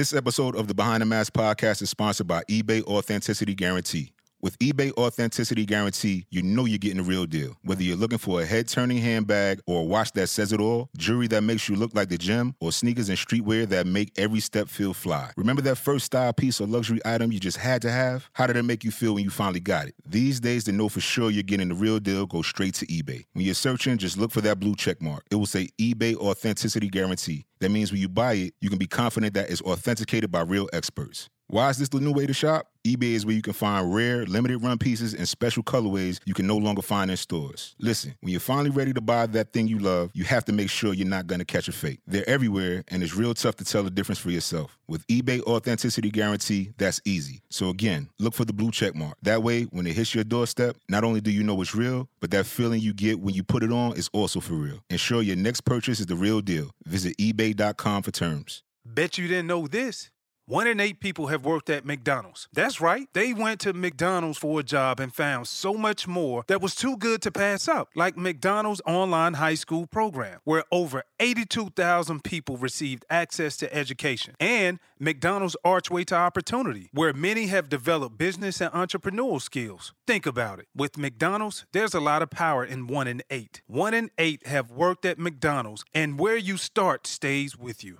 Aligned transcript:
This 0.00 0.14
episode 0.14 0.56
of 0.56 0.66
the 0.66 0.72
Behind 0.72 1.02
the 1.02 1.04
Mask 1.04 1.34
podcast 1.34 1.82
is 1.82 1.90
sponsored 1.90 2.26
by 2.26 2.42
eBay 2.44 2.82
Authenticity 2.84 3.54
Guarantee. 3.54 4.14
With 4.42 4.58
eBay 4.58 4.90
Authenticity 4.92 5.66
Guarantee, 5.66 6.24
you 6.30 6.42
know 6.42 6.64
you're 6.64 6.78
getting 6.78 6.96
the 6.96 7.02
real 7.02 7.26
deal. 7.26 7.58
Whether 7.62 7.82
you're 7.82 7.98
looking 7.98 8.16
for 8.16 8.40
a 8.40 8.46
head 8.46 8.68
turning 8.68 8.96
handbag 8.96 9.60
or 9.66 9.82
a 9.82 9.84
watch 9.84 10.12
that 10.12 10.28
says 10.28 10.50
it 10.54 10.60
all, 10.60 10.88
jewelry 10.96 11.26
that 11.26 11.42
makes 11.42 11.68
you 11.68 11.76
look 11.76 11.94
like 11.94 12.08
the 12.08 12.16
gym, 12.16 12.54
or 12.58 12.72
sneakers 12.72 13.10
and 13.10 13.18
streetwear 13.18 13.68
that 13.68 13.86
make 13.86 14.12
every 14.16 14.40
step 14.40 14.70
feel 14.70 14.94
fly. 14.94 15.30
Remember 15.36 15.60
that 15.60 15.76
first 15.76 16.06
style 16.06 16.32
piece 16.32 16.58
or 16.58 16.66
luxury 16.66 17.00
item 17.04 17.30
you 17.32 17.38
just 17.38 17.58
had 17.58 17.82
to 17.82 17.90
have? 17.90 18.30
How 18.32 18.46
did 18.46 18.56
it 18.56 18.62
make 18.62 18.82
you 18.82 18.90
feel 18.90 19.14
when 19.14 19.24
you 19.24 19.30
finally 19.30 19.60
got 19.60 19.88
it? 19.88 19.94
These 20.08 20.40
days, 20.40 20.64
to 20.64 20.72
know 20.72 20.88
for 20.88 21.00
sure 21.00 21.30
you're 21.30 21.42
getting 21.42 21.68
the 21.68 21.74
real 21.74 22.00
deal, 22.00 22.24
go 22.24 22.40
straight 22.40 22.72
to 22.76 22.86
eBay. 22.86 23.26
When 23.34 23.44
you're 23.44 23.54
searching, 23.54 23.98
just 23.98 24.16
look 24.16 24.30
for 24.30 24.40
that 24.40 24.58
blue 24.58 24.74
check 24.74 25.02
mark. 25.02 25.26
It 25.30 25.34
will 25.34 25.44
say 25.44 25.68
eBay 25.78 26.16
Authenticity 26.16 26.88
Guarantee. 26.88 27.44
That 27.58 27.72
means 27.72 27.92
when 27.92 28.00
you 28.00 28.08
buy 28.08 28.32
it, 28.32 28.54
you 28.62 28.70
can 28.70 28.78
be 28.78 28.86
confident 28.86 29.34
that 29.34 29.50
it's 29.50 29.60
authenticated 29.60 30.32
by 30.32 30.40
real 30.40 30.66
experts. 30.72 31.28
Why 31.50 31.68
is 31.68 31.78
this 31.78 31.88
the 31.88 31.98
new 31.98 32.12
way 32.12 32.26
to 32.26 32.32
shop? 32.32 32.68
eBay 32.86 33.14
is 33.14 33.26
where 33.26 33.34
you 33.34 33.42
can 33.42 33.52
find 33.52 33.92
rare, 33.92 34.24
limited 34.24 34.58
run 34.58 34.78
pieces 34.78 35.14
and 35.14 35.28
special 35.28 35.64
colorways 35.64 36.20
you 36.24 36.32
can 36.32 36.46
no 36.46 36.56
longer 36.56 36.80
find 36.80 37.10
in 37.10 37.16
stores. 37.16 37.74
Listen, 37.80 38.14
when 38.20 38.30
you're 38.30 38.38
finally 38.38 38.70
ready 38.70 38.92
to 38.92 39.00
buy 39.00 39.26
that 39.26 39.52
thing 39.52 39.66
you 39.66 39.80
love, 39.80 40.12
you 40.14 40.22
have 40.22 40.44
to 40.44 40.52
make 40.52 40.70
sure 40.70 40.94
you're 40.94 41.08
not 41.08 41.26
going 41.26 41.40
to 41.40 41.44
catch 41.44 41.66
a 41.66 41.72
fake. 41.72 41.98
They're 42.06 42.28
everywhere, 42.28 42.84
and 42.86 43.02
it's 43.02 43.16
real 43.16 43.34
tough 43.34 43.56
to 43.56 43.64
tell 43.64 43.82
the 43.82 43.90
difference 43.90 44.20
for 44.20 44.30
yourself. 44.30 44.78
With 44.86 45.04
eBay 45.08 45.42
Authenticity 45.42 46.08
Guarantee, 46.12 46.70
that's 46.78 47.00
easy. 47.04 47.42
So 47.50 47.68
again, 47.68 48.10
look 48.20 48.34
for 48.34 48.44
the 48.44 48.52
blue 48.52 48.70
check 48.70 48.94
mark. 48.94 49.16
That 49.22 49.42
way, 49.42 49.64
when 49.64 49.88
it 49.88 49.96
hits 49.96 50.14
your 50.14 50.24
doorstep, 50.24 50.76
not 50.88 51.02
only 51.02 51.20
do 51.20 51.32
you 51.32 51.42
know 51.42 51.60
it's 51.60 51.74
real, 51.74 52.08
but 52.20 52.30
that 52.30 52.46
feeling 52.46 52.80
you 52.80 52.94
get 52.94 53.18
when 53.18 53.34
you 53.34 53.42
put 53.42 53.64
it 53.64 53.72
on 53.72 53.96
is 53.96 54.08
also 54.12 54.38
for 54.38 54.54
real. 54.54 54.84
Ensure 54.88 55.20
your 55.20 55.36
next 55.36 55.62
purchase 55.62 55.98
is 55.98 56.06
the 56.06 56.14
real 56.14 56.40
deal. 56.40 56.70
Visit 56.86 57.16
eBay.com 57.18 58.04
for 58.04 58.12
terms. 58.12 58.62
Bet 58.86 59.18
you 59.18 59.26
didn't 59.26 59.48
know 59.48 59.66
this. 59.66 60.10
One 60.50 60.66
in 60.66 60.80
eight 60.80 60.98
people 60.98 61.28
have 61.28 61.44
worked 61.44 61.70
at 61.70 61.84
McDonald's. 61.84 62.48
That's 62.52 62.80
right. 62.80 63.06
They 63.12 63.32
went 63.32 63.60
to 63.60 63.72
McDonald's 63.72 64.36
for 64.36 64.58
a 64.58 64.64
job 64.64 64.98
and 64.98 65.14
found 65.14 65.46
so 65.46 65.74
much 65.74 66.08
more 66.08 66.42
that 66.48 66.60
was 66.60 66.74
too 66.74 66.96
good 66.96 67.22
to 67.22 67.30
pass 67.30 67.68
up, 67.68 67.90
like 67.94 68.16
McDonald's 68.16 68.80
online 68.84 69.34
high 69.34 69.54
school 69.54 69.86
program, 69.86 70.40
where 70.42 70.64
over 70.72 71.04
82,000 71.20 72.24
people 72.24 72.56
received 72.56 73.04
access 73.10 73.56
to 73.58 73.72
education, 73.72 74.34
and 74.40 74.80
McDonald's 74.98 75.56
Archway 75.62 76.02
to 76.04 76.16
Opportunity, 76.16 76.88
where 76.92 77.12
many 77.12 77.46
have 77.46 77.68
developed 77.68 78.16
business 78.16 78.60
and 78.60 78.72
entrepreneurial 78.72 79.40
skills. 79.40 79.92
Think 80.06 80.24
about 80.24 80.58
it. 80.58 80.68
With 80.74 80.96
McDonald's, 80.96 81.66
there's 81.72 81.94
a 81.94 82.00
lot 82.00 82.22
of 82.22 82.30
power 82.30 82.64
in 82.64 82.86
one 82.86 83.06
in 83.06 83.22
eight. 83.28 83.60
One 83.66 83.92
in 83.92 84.10
eight 84.16 84.46
have 84.46 84.70
worked 84.70 85.04
at 85.04 85.18
McDonald's, 85.18 85.84
and 85.94 86.18
where 86.18 86.36
you 86.38 86.56
start 86.56 87.06
stays 87.06 87.56
with 87.56 87.84
you. 87.84 87.98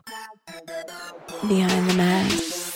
Behind 1.46 1.90
the 1.90 1.94
Mask. 1.94 2.70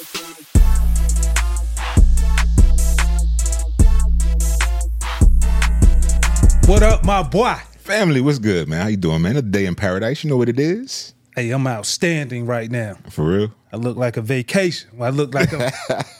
What 6.66 6.82
up, 6.82 7.04
my 7.04 7.22
boy? 7.22 7.56
Family, 7.84 8.22
what's 8.22 8.38
good, 8.38 8.66
man? 8.66 8.80
How 8.80 8.88
you 8.88 8.96
doing, 8.96 9.20
man? 9.20 9.36
A 9.36 9.42
day 9.42 9.66
in 9.66 9.74
paradise. 9.74 10.24
You 10.24 10.30
know 10.30 10.38
what 10.38 10.48
it 10.48 10.58
is? 10.58 11.12
Hey, 11.36 11.50
I'm 11.50 11.66
outstanding 11.66 12.46
right 12.46 12.70
now. 12.70 12.96
For 13.10 13.24
real? 13.26 13.52
I 13.74 13.76
look 13.76 13.98
like 13.98 14.16
a 14.16 14.22
vacation. 14.22 14.88
I 14.98 15.10
look 15.10 15.34
like 15.34 15.52
a. 15.52 15.70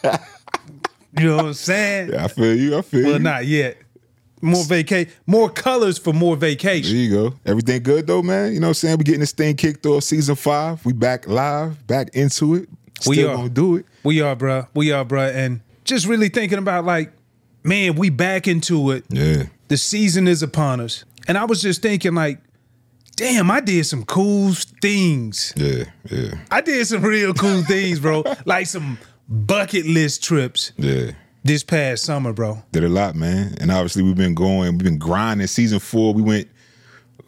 you 1.18 1.26
know 1.26 1.36
what 1.36 1.44
I'm 1.46 1.54
saying? 1.54 2.10
Yeah, 2.12 2.24
I 2.24 2.28
feel 2.28 2.54
you. 2.54 2.76
I 2.76 2.82
feel 2.82 3.04
Well, 3.04 3.12
you. 3.14 3.18
not 3.20 3.46
yet. 3.46 3.78
More 4.42 4.62
vacation, 4.64 5.10
more 5.26 5.48
colors 5.48 5.96
for 5.96 6.12
more 6.12 6.36
vacation. 6.36 6.92
There 6.94 7.02
you 7.02 7.10
go. 7.30 7.36
Everything 7.46 7.82
good 7.82 8.06
though, 8.06 8.22
man. 8.22 8.52
You 8.52 8.60
know 8.60 8.66
what 8.66 8.70
I'm 8.70 8.74
saying? 8.74 8.98
We 8.98 9.04
getting 9.04 9.20
this 9.20 9.32
thing 9.32 9.56
kicked 9.56 9.86
off 9.86 10.04
season 10.04 10.34
five. 10.34 10.84
We 10.84 10.92
back 10.92 11.26
live, 11.26 11.86
back 11.86 12.10
into 12.14 12.56
it. 12.56 12.68
Still 13.00 13.10
We 13.10 13.24
are. 13.24 13.36
gonna 13.36 13.48
do 13.48 13.76
it. 13.76 13.86
We 14.02 14.20
are, 14.20 14.36
bruh. 14.36 14.68
We 14.74 14.92
are, 14.92 15.02
bruh. 15.02 15.34
And 15.34 15.60
just 15.84 16.06
really 16.06 16.28
thinking 16.28 16.58
about 16.58 16.84
like, 16.84 17.10
man, 17.62 17.94
we 17.94 18.10
back 18.10 18.46
into 18.46 18.90
it. 18.90 19.06
Yeah. 19.08 19.44
The 19.68 19.78
season 19.78 20.28
is 20.28 20.42
upon 20.42 20.78
us. 20.82 21.04
And 21.28 21.38
I 21.38 21.44
was 21.44 21.62
just 21.62 21.82
thinking, 21.82 22.14
like, 22.14 22.38
damn, 23.16 23.50
I 23.50 23.60
did 23.60 23.84
some 23.86 24.04
cool 24.04 24.52
things. 24.82 25.52
Yeah. 25.56 25.84
Yeah. 26.10 26.34
I 26.50 26.60
did 26.60 26.86
some 26.86 27.02
real 27.02 27.32
cool 27.34 27.62
things, 27.66 28.00
bro. 28.00 28.24
Like 28.44 28.66
some 28.66 28.98
bucket 29.28 29.86
list 29.86 30.22
trips 30.22 30.72
Yeah. 30.76 31.12
this 31.44 31.62
past 31.64 32.04
summer, 32.04 32.32
bro. 32.32 32.62
Did 32.72 32.84
a 32.84 32.88
lot, 32.88 33.14
man. 33.14 33.54
And 33.60 33.70
obviously 33.70 34.02
we've 34.02 34.16
been 34.16 34.34
going, 34.34 34.72
we've 34.72 34.84
been 34.84 34.98
grinding. 34.98 35.46
Season 35.46 35.78
four, 35.78 36.12
we 36.12 36.22
went 36.22 36.48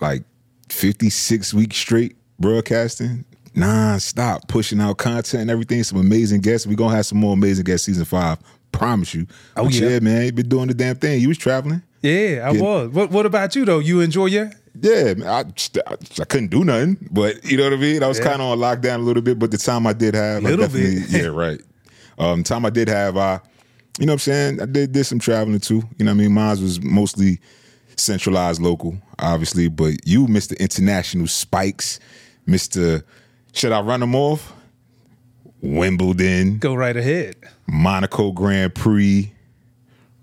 like 0.01 0.25
56 0.69 1.55
weeks 1.55 1.77
straight 1.77 2.17
broadcasting. 2.39 3.25
Non-stop 3.55 4.49
pushing 4.49 4.81
out 4.83 4.99
content 4.99 5.41
and 5.43 5.51
everything. 5.51 5.83
Some 5.83 5.99
amazing 5.99 6.43
guests. 6.43 6.67
We're 6.67 6.75
gonna 6.77 6.95
have 6.95 7.06
some 7.06 7.17
more 7.19 7.33
amazing 7.33 7.65
guests 7.65 7.87
season 7.87 8.05
five. 8.05 8.39
Promise 8.73 9.15
you. 9.15 9.27
Oh, 9.56 9.65
But 9.65 9.73
yeah. 9.73 9.99
man. 10.01 10.27
You 10.27 10.33
been 10.33 10.49
doing 10.51 10.67
the 10.69 10.75
damn 10.75 10.97
thing. 10.97 11.23
You 11.23 11.29
was 11.29 11.39
traveling. 11.39 11.83
Yeah, 12.03 12.43
I 12.49 12.53
was. 12.53 12.91
What 12.91 13.11
What 13.11 13.27
about 13.27 13.55
you 13.57 13.65
though? 13.65 13.79
You 13.81 14.01
enjoy 14.01 14.27
your? 14.27 14.51
Yeah, 14.81 15.15
man, 15.15 15.23
I, 15.27 15.41
I, 15.91 15.97
I 16.21 16.25
couldn't 16.27 16.49
do 16.49 16.62
nothing, 16.65 16.99
but 17.11 17.43
you 17.45 17.57
know 17.57 17.65
what 17.65 17.73
I 17.73 17.77
mean. 17.77 18.03
I 18.03 18.09
was 18.09 18.19
Yeah. 18.19 18.25
kind 18.25 18.43
of 18.43 18.49
on 18.49 18.59
lockdown 18.59 18.97
a 18.97 19.03
little 19.03 19.23
bit, 19.23 19.39
but 19.39 19.51
the 19.51 19.57
time 19.57 19.87
I 19.87 19.95
did 19.95 20.15
have, 20.15 20.45
I 20.45 20.49
Little 20.51 20.69
bit. 20.69 21.09
yeah, 21.09 21.27
right. 21.29 21.61
Um, 22.19 22.43
time 22.45 22.67
I 22.67 22.71
did 22.71 22.89
have, 22.89 23.17
I, 23.17 23.41
you 23.99 24.05
know 24.06 24.12
what 24.12 24.15
I'm 24.15 24.19
saying. 24.19 24.61
I 24.62 24.67
did 24.67 24.93
did 24.93 25.05
some 25.05 25.19
traveling 25.19 25.61
too. 25.61 25.83
You 25.99 26.05
know 26.05 26.12
what 26.12 26.21
I 26.21 26.25
mean. 26.25 26.33
Mine 26.33 26.61
was 26.62 26.81
mostly 26.83 27.41
centralized, 27.97 28.61
local, 28.61 28.97
obviously, 29.19 29.69
but 29.69 29.95
you, 30.06 30.27
Mister 30.29 30.55
International 30.56 31.27
Spikes, 31.27 31.99
Mister, 32.45 33.03
should 33.55 33.73
I 33.73 33.81
run 33.81 34.01
them 34.01 34.15
off? 34.15 34.53
Wimbledon, 35.62 36.59
Go 36.59 36.75
right 36.75 36.97
ahead. 36.97 37.37
Monaco 37.67 38.31
Grand 38.33 38.75
Prix, 38.75 39.33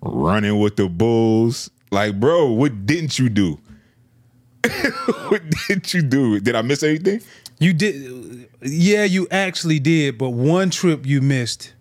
running 0.04 0.60
with 0.60 0.76
the 0.76 0.90
Bulls. 0.90 1.70
Like, 1.92 2.20
bro, 2.20 2.52
what 2.52 2.86
didn't 2.86 3.20
you 3.20 3.30
do? 3.30 3.60
what 5.30 5.42
didn't 5.68 5.94
you 5.94 6.02
do? 6.02 6.40
Did 6.40 6.56
I 6.56 6.62
miss 6.62 6.84
anything? 6.84 7.22
You 7.60 7.74
did, 7.74 8.50
yeah, 8.62 9.04
you 9.04 9.28
actually 9.32 9.80
did. 9.80 10.18
But 10.18 10.32
one 10.32 10.70
trip 10.70 11.06
you 11.06 11.22
missed. 11.22 11.74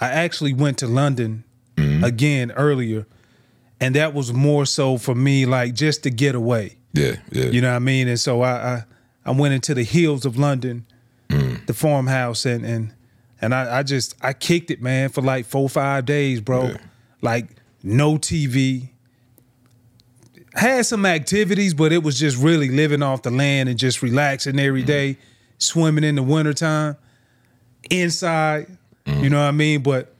I 0.00 0.08
actually 0.08 0.52
went 0.52 0.78
to 0.78 0.86
London 0.86 1.44
mm-hmm. 1.76 2.04
again 2.04 2.52
earlier, 2.52 3.06
and 3.80 3.94
that 3.94 4.14
was 4.14 4.32
more 4.32 4.66
so 4.66 4.98
for 4.98 5.14
me, 5.14 5.46
like 5.46 5.74
just 5.74 6.02
to 6.04 6.10
get 6.10 6.34
away. 6.34 6.76
Yeah, 6.92 7.16
yeah. 7.30 7.46
You 7.46 7.60
know 7.60 7.70
what 7.70 7.76
I 7.76 7.80
mean? 7.80 8.08
And 8.08 8.18
so 8.18 8.42
I 8.42 8.50
I, 8.50 8.84
I 9.26 9.30
went 9.32 9.54
into 9.54 9.74
the 9.74 9.84
hills 9.84 10.24
of 10.24 10.38
London, 10.38 10.86
mm. 11.28 11.64
the 11.66 11.74
farmhouse, 11.74 12.46
and 12.46 12.64
and 12.64 12.94
and 13.40 13.54
I, 13.54 13.78
I 13.78 13.82
just 13.82 14.16
I 14.22 14.32
kicked 14.32 14.70
it, 14.70 14.82
man, 14.82 15.08
for 15.08 15.22
like 15.22 15.46
four 15.46 15.68
five 15.68 16.06
days, 16.06 16.40
bro. 16.40 16.68
Yeah. 16.68 16.76
Like 17.22 17.48
no 17.82 18.14
TV. 18.16 18.88
Had 20.54 20.84
some 20.84 21.06
activities, 21.06 21.74
but 21.74 21.92
it 21.92 22.02
was 22.02 22.18
just 22.18 22.36
really 22.36 22.68
living 22.68 23.02
off 23.02 23.22
the 23.22 23.30
land 23.30 23.68
and 23.68 23.78
just 23.78 24.02
relaxing 24.02 24.58
every 24.58 24.82
day, 24.82 25.16
swimming 25.58 26.02
in 26.02 26.16
the 26.16 26.22
wintertime, 26.24 26.96
inside. 27.88 28.66
You 29.06 29.30
know 29.30 29.38
what 29.40 29.48
I 29.48 29.52
mean? 29.52 29.82
But 29.82 30.12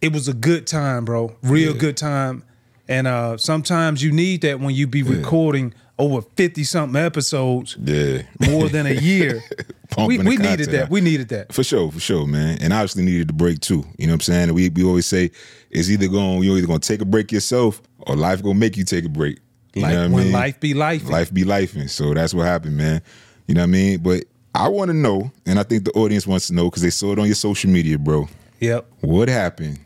it 0.00 0.12
was 0.12 0.28
a 0.28 0.32
good 0.32 0.66
time, 0.66 1.04
bro. 1.04 1.36
Real 1.42 1.72
Yeah. 1.72 1.78
good 1.80 1.96
time. 1.96 2.44
And 2.88 3.06
uh 3.06 3.36
sometimes 3.36 4.02
you 4.02 4.12
need 4.12 4.42
that 4.42 4.60
when 4.60 4.74
you 4.74 4.86
be 4.86 5.02
recording 5.02 5.72
over 5.98 6.22
50 6.36 6.64
something 6.64 7.00
episodes 7.00 7.76
yeah. 7.82 8.22
more 8.48 8.68
than 8.68 8.86
a 8.86 8.92
year. 8.94 9.42
we 9.98 10.18
we 10.18 10.36
needed 10.36 10.70
that. 10.70 10.82
out. 10.84 10.90
We 10.90 11.00
needed 11.00 11.28
that. 11.28 11.52
For 11.52 11.62
sure, 11.64 11.90
for 11.90 12.00
sure, 12.00 12.26
man. 12.26 12.58
And 12.60 12.72
I 12.72 12.78
obviously 12.78 13.04
needed 13.04 13.28
the 13.28 13.32
break 13.32 13.60
too. 13.60 13.84
You 13.98 14.06
know 14.06 14.12
what 14.12 14.16
I'm 14.16 14.20
saying? 14.20 14.54
We 14.54 14.68
we 14.70 14.84
always 14.84 15.06
say 15.06 15.30
it's 15.70 15.88
either 15.90 16.08
going 16.08 16.42
you're 16.42 16.56
either 16.58 16.66
gonna 16.66 16.78
take 16.80 17.00
a 17.00 17.04
break 17.04 17.32
yourself 17.32 17.80
or 18.00 18.16
life 18.16 18.42
gonna 18.42 18.58
make 18.58 18.76
you 18.76 18.84
take 18.84 19.04
a 19.04 19.08
break. 19.08 19.38
You 19.74 19.82
Like 19.82 19.92
know 19.94 20.00
what 20.02 20.10
I 20.10 20.14
when 20.14 20.24
mean? 20.24 20.32
life 20.32 20.60
be 20.60 20.74
life. 20.74 21.08
life 21.08 21.32
be 21.34 21.44
life 21.44 21.74
and 21.74 21.90
so 21.90 22.14
that's 22.14 22.32
what 22.32 22.46
happened 22.46 22.76
man 22.76 23.02
you 23.48 23.54
know 23.56 23.62
what 23.62 23.64
i 23.64 23.70
mean 23.70 23.98
but 24.00 24.22
i 24.54 24.68
want 24.68 24.88
to 24.88 24.94
know 24.96 25.32
and 25.46 25.58
i 25.58 25.64
think 25.64 25.84
the 25.84 25.90
audience 25.92 26.28
wants 26.28 26.46
to 26.46 26.54
know 26.54 26.70
because 26.70 26.80
they 26.82 26.90
saw 26.90 27.10
it 27.12 27.18
on 27.18 27.26
your 27.26 27.34
social 27.34 27.68
media 27.68 27.98
bro 27.98 28.28
Yep. 28.60 28.86
what 29.00 29.28
happened 29.28 29.80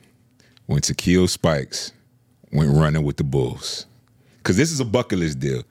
when 0.66 0.82
Takeo 0.82 1.24
Spikes 1.24 1.92
went 2.52 2.70
running 2.76 3.02
with 3.02 3.16
the 3.16 3.24
Bulls? 3.24 3.86
Because 4.36 4.58
this 4.58 4.70
is 4.70 4.78
a 4.80 4.84
bucket 4.84 5.20
list 5.20 5.38
deal. 5.40 5.62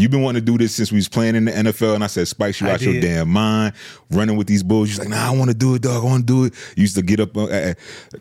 You've 0.00 0.10
been 0.10 0.22
wanting 0.22 0.40
to 0.40 0.52
do 0.52 0.56
this 0.56 0.74
since 0.74 0.90
we 0.90 0.96
was 0.96 1.08
playing 1.08 1.34
in 1.34 1.44
the 1.44 1.50
NFL, 1.50 1.94
and 1.94 2.02
I 2.02 2.06
said, 2.06 2.26
Spikes, 2.26 2.58
you 2.58 2.68
I 2.68 2.72
out 2.72 2.80
your 2.80 2.98
damn 3.02 3.28
mind, 3.28 3.74
running 4.10 4.38
with 4.38 4.46
these 4.46 4.62
Bulls. 4.62 4.90
You're 4.90 5.00
like, 5.00 5.10
nah, 5.10 5.28
I 5.28 5.36
want 5.36 5.50
to 5.50 5.56
do 5.56 5.74
it, 5.74 5.82
dog. 5.82 6.02
I 6.02 6.06
want 6.06 6.26
to 6.26 6.32
do 6.32 6.44
it. 6.46 6.54
You 6.74 6.82
used 6.82 6.96
to 6.96 7.02
get 7.02 7.20
up 7.20 7.36
uh, 7.36 7.44
uh, 7.44 7.74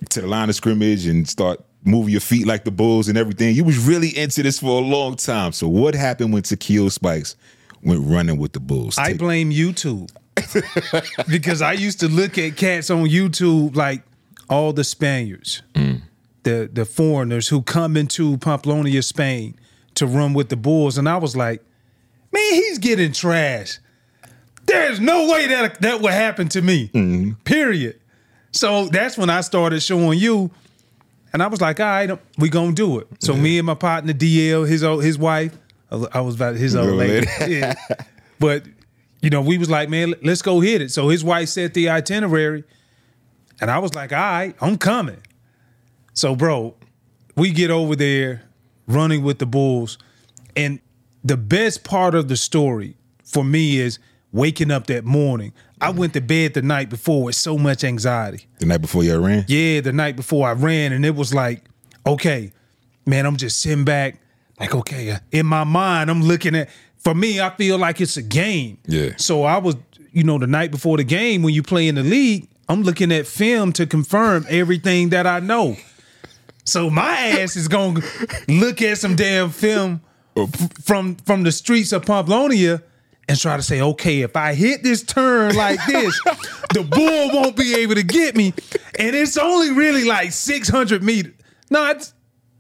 to 0.10 0.22
the 0.22 0.28
line 0.28 0.50
of 0.50 0.56
scrimmage 0.56 1.06
and 1.06 1.26
start 1.26 1.64
moving 1.86 2.12
your 2.12 2.20
feet 2.20 2.46
like 2.46 2.66
the 2.66 2.72
Bulls 2.72 3.08
and 3.08 3.18
everything. 3.18 3.56
You 3.56 3.64
was 3.64 3.78
really 3.78 4.10
into 4.18 4.44
this 4.44 4.60
for 4.60 4.82
a 4.82 4.86
long 4.86 5.16
time. 5.16 5.54
So 5.54 5.70
what 5.70 5.96
happened 5.96 6.34
when 6.34 6.44
Takeo 6.44 6.90
Spikes 6.90 7.38
went 7.82 8.06
running 8.06 8.38
with 8.38 8.52
the 8.52 8.60
Bulls? 8.60 8.98
I 8.98 9.12
Take- 9.12 9.20
blame 9.20 9.50
YouTube. 9.50 10.12
because 11.30 11.62
I 11.62 11.74
used 11.74 12.02
to 12.02 12.10
look 12.10 12.38
at 12.38 12.58
cats 12.58 12.90
on 12.90 13.06
YouTube 13.06 13.78
like 13.78 14.04
all 14.50 14.74
the 14.74 14.84
Spaniards, 14.84 15.62
the 16.44 16.70
the 16.72 16.86
foreigners 16.86 17.48
who 17.48 17.62
come 17.62 17.96
into 17.96 18.38
Pamplona, 18.38 19.02
Spain 19.02 19.56
to 19.96 20.06
run 20.06 20.34
with 20.34 20.50
the 20.50 20.56
Bulls. 20.56 20.98
And 20.98 21.08
I 21.08 21.18
was 21.18 21.36
like, 21.36 21.62
man, 22.32 22.54
he's 22.54 22.78
getting 22.78 23.12
trash. 23.12 23.80
There's 24.66 25.00
no 25.00 25.32
way 25.32 25.48
that 25.48 25.82
that 25.82 26.02
would 26.02 26.14
happen 26.14 26.48
to 26.50 26.62
me. 26.62 26.90
Mm-hmm. 26.90 27.32
Period. 27.44 28.00
So 28.52 28.88
that's 28.88 29.18
when 29.18 29.30
I 29.30 29.42
started 29.42 29.82
showing 29.82 30.20
you, 30.20 30.52
and 31.34 31.42
I 31.42 31.48
was 31.48 31.62
like, 31.62 31.80
all 31.80 31.86
right, 31.86 32.20
we 32.38 32.50
gonna 32.50 32.74
do 32.74 33.00
it. 33.00 33.08
So 33.20 33.36
me 33.36 33.58
and 33.58 33.66
my 33.66 33.76
partner 33.76 34.14
DL, 34.14 34.68
his 34.68 34.84
old 34.84 35.04
his 35.04 35.18
wife, 35.18 35.58
I 35.92 36.22
was 36.22 36.36
about 36.36 36.56
his 36.56 36.76
old 36.76 36.92
lady. 36.92 37.28
yeah. 37.48 37.74
But 38.40 38.64
you 39.22 39.30
know, 39.30 39.42
we 39.42 39.58
was 39.58 39.70
like, 39.70 39.90
man, 39.90 40.14
let's 40.24 40.42
go 40.42 40.60
hit 40.60 40.82
it. 40.82 40.92
So 40.92 41.10
his 41.10 41.24
wife 41.24 41.50
set 41.50 41.74
the 41.74 41.90
itinerary, 41.90 42.64
and 43.60 43.70
I 43.70 43.80
was 43.80 43.94
like, 43.96 44.12
all 44.12 44.20
right, 44.20 44.56
I'm 44.62 44.78
coming. 44.78 45.22
So, 46.14 46.36
bro, 46.36 46.76
we 47.36 47.52
get 47.52 47.72
over 47.72 47.96
there 47.96 48.44
running 48.88 49.24
with 49.24 49.40
the 49.40 49.46
Bulls. 49.46 49.98
And 50.56 50.80
the 51.24 51.38
best 51.38 51.84
part 51.84 52.16
of 52.16 52.28
the 52.28 52.38
story 52.38 52.96
for 53.24 53.44
me 53.44 53.80
is 53.80 54.00
waking 54.32 54.72
up 54.72 54.88
that 54.88 55.06
morning. 55.06 55.54
I 55.82 55.92
went 55.92 56.14
to 56.14 56.22
bed 56.22 56.54
the 56.54 56.62
night 56.62 56.90
before 56.90 57.24
with 57.24 57.36
so 57.36 57.58
much 57.58 57.84
anxiety. 57.84 58.48
The 58.60 58.66
night 58.66 58.82
before 58.82 59.04
you 59.04 59.18
ran? 59.18 59.46
Yeah, 59.48 59.82
the 59.82 59.94
night 59.94 60.16
before 60.16 60.48
I 60.48 60.54
ran, 60.54 60.92
and 60.92 61.06
it 61.06 61.16
was 61.16 61.34
like, 61.34 61.64
okay, 62.06 62.52
man, 63.06 63.26
I'm 63.26 63.38
just 63.38 63.62
sitting 63.62 63.86
back, 63.86 64.22
like, 64.60 64.76
okay, 64.76 65.12
uh, 65.12 65.20
in 65.32 65.46
my 65.46 65.64
mind, 65.64 66.10
I'm 66.10 66.22
looking 66.22 66.56
at. 66.56 66.70
For 66.98 67.16
me, 67.16 67.40
I 67.40 67.50
feel 67.52 67.78
like 67.78 68.02
it's 68.02 68.18
a 68.18 68.22
game. 68.22 68.78
Yeah. 68.86 69.12
So 69.16 69.44
I 69.44 69.58
was, 69.58 69.78
you 70.12 70.26
know, 70.26 70.38
the 70.38 70.48
night 70.48 70.70
before 70.70 70.98
the 70.98 71.06
game 71.06 71.44
when 71.44 71.54
you 71.54 71.64
play 71.64 71.88
in 71.88 71.96
the 71.96 72.04
league, 72.04 72.50
I'm 72.68 72.84
looking 72.84 73.14
at 73.14 73.26
film 73.26 73.72
to 73.74 73.88
confirm 73.88 74.46
everything 74.50 75.10
that 75.10 75.26
I 75.26 75.40
know. 75.40 75.78
So 76.66 76.90
my 76.90 77.10
ass 77.10 77.56
is 77.56 77.70
gonna 77.70 78.02
look 78.50 78.82
at 78.82 78.98
some 78.98 79.16
damn 79.16 79.50
film 79.50 80.02
from 80.48 81.16
from 81.16 81.44
the 81.44 81.52
streets 81.52 81.92
of 81.92 82.06
Pamplonia 82.06 82.82
and 83.30 83.40
try 83.40 83.56
to 83.56 83.62
say, 83.64 83.80
okay, 83.80 84.22
if 84.22 84.36
I 84.36 84.56
hit 84.56 84.82
this 84.82 85.04
turn 85.04 85.56
like 85.56 85.80
this, 85.86 86.20
the 86.74 86.84
bull 86.84 87.30
won't 87.32 87.56
be 87.56 87.76
able 87.76 87.94
to 87.96 88.04
get 88.04 88.36
me. 88.36 88.54
And 88.98 89.16
it's 89.16 89.38
only 89.38 89.72
really 89.72 90.04
like 90.04 90.32
600 90.32 91.04
meters. 91.04 91.34
No, 91.70 91.88
it's 91.92 92.14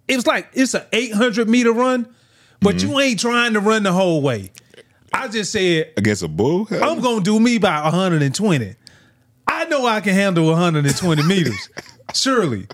it 0.07 0.15
was 0.15 0.27
like 0.27 0.49
it's 0.53 0.75
an 0.75 0.83
800 0.91 1.49
meter 1.49 1.71
run, 1.71 2.13
but 2.61 2.81
you 2.81 2.89
mm-hmm. 2.89 2.99
ain't 2.99 3.19
trying 3.19 3.53
to 3.53 3.59
run 3.59 3.83
the 3.83 3.91
whole 3.91 4.21
way. 4.21 4.51
I 5.11 5.27
just 5.27 5.51
said 5.51 5.91
Against 5.97 6.21
a 6.21 6.27
bull? 6.27 6.67
I'm 6.71 7.01
gonna 7.01 7.21
do 7.21 7.39
me 7.39 7.57
by 7.57 7.81
120. 7.81 8.75
I 9.47 9.65
know 9.65 9.87
I 9.87 10.01
can 10.01 10.13
handle 10.13 10.45
120 10.45 11.23
meters, 11.27 11.69
surely. 12.13 12.67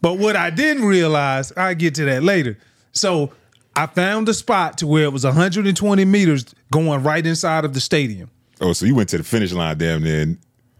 But 0.00 0.18
what 0.18 0.36
I 0.36 0.50
didn't 0.50 0.84
realize, 0.84 1.50
I 1.52 1.74
get 1.74 1.96
to 1.96 2.04
that 2.04 2.22
later. 2.22 2.58
So 2.92 3.32
I 3.76 3.86
found 3.86 4.28
a 4.28 4.34
spot 4.34 4.78
to 4.78 4.86
where 4.86 5.04
it 5.04 5.12
was 5.12 5.24
120 5.24 6.04
meters 6.04 6.54
going 6.70 7.02
right 7.02 7.26
inside 7.26 7.64
of 7.64 7.74
the 7.74 7.80
stadium. 7.80 8.30
oh, 8.60 8.72
so 8.72 8.86
you 8.86 8.94
went 8.94 9.08
to 9.10 9.18
the 9.18 9.24
finish 9.24 9.52
line 9.52 9.78
damn 9.78 10.02
near. 10.02 10.36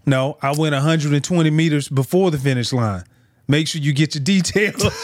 No, 0.06 0.38
I 0.42 0.52
went 0.52 0.74
120 0.74 1.50
meters 1.50 1.88
before 1.88 2.30
the 2.30 2.38
finish 2.38 2.72
line. 2.72 3.04
Make 3.48 3.68
sure 3.68 3.80
you 3.80 3.92
get 3.92 4.14
your 4.14 4.24
details. 4.24 4.82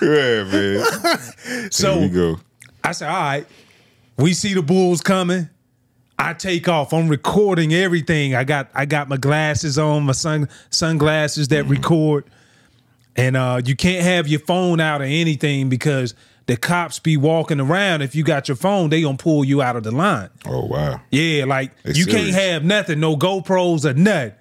Yeah, 0.00 0.44
man. 0.44 1.70
so 1.70 1.94
Here 1.94 2.02
we 2.02 2.14
go. 2.14 2.40
I 2.84 2.92
said, 2.92 3.08
all 3.08 3.16
right, 3.16 3.46
we 4.16 4.32
see 4.32 4.54
the 4.54 4.62
Bulls 4.62 5.00
coming. 5.00 5.48
I 6.18 6.32
take 6.32 6.68
off. 6.68 6.92
I'm 6.92 7.08
recording 7.08 7.74
everything. 7.74 8.34
I 8.34 8.44
got 8.44 8.70
I 8.74 8.86
got 8.86 9.08
my 9.08 9.16
glasses 9.16 9.78
on, 9.78 10.04
my 10.04 10.12
sun 10.12 10.48
sunglasses 10.70 11.48
that 11.48 11.64
mm-hmm. 11.64 11.72
record. 11.72 12.24
And 13.16 13.36
uh, 13.36 13.62
you 13.64 13.74
can't 13.76 14.04
have 14.04 14.28
your 14.28 14.40
phone 14.40 14.80
out 14.80 15.00
or 15.00 15.04
anything 15.04 15.68
because 15.68 16.14
the 16.46 16.56
cops 16.56 16.98
be 16.98 17.16
walking 17.16 17.60
around. 17.60 18.02
If 18.02 18.14
you 18.14 18.22
got 18.22 18.48
your 18.48 18.56
phone, 18.56 18.90
they 18.90 19.02
gonna 19.02 19.16
pull 19.16 19.44
you 19.44 19.62
out 19.62 19.76
of 19.76 19.82
the 19.84 19.90
line. 19.90 20.28
Oh, 20.46 20.66
wow. 20.66 21.00
Yeah, 21.10 21.44
like 21.44 21.72
It's 21.84 21.98
you 21.98 22.06
can't 22.06 22.34
have 22.34 22.64
nothing, 22.64 23.00
no 23.00 23.16
GoPros 23.16 23.84
or 23.84 23.94
nothing. 23.94 24.32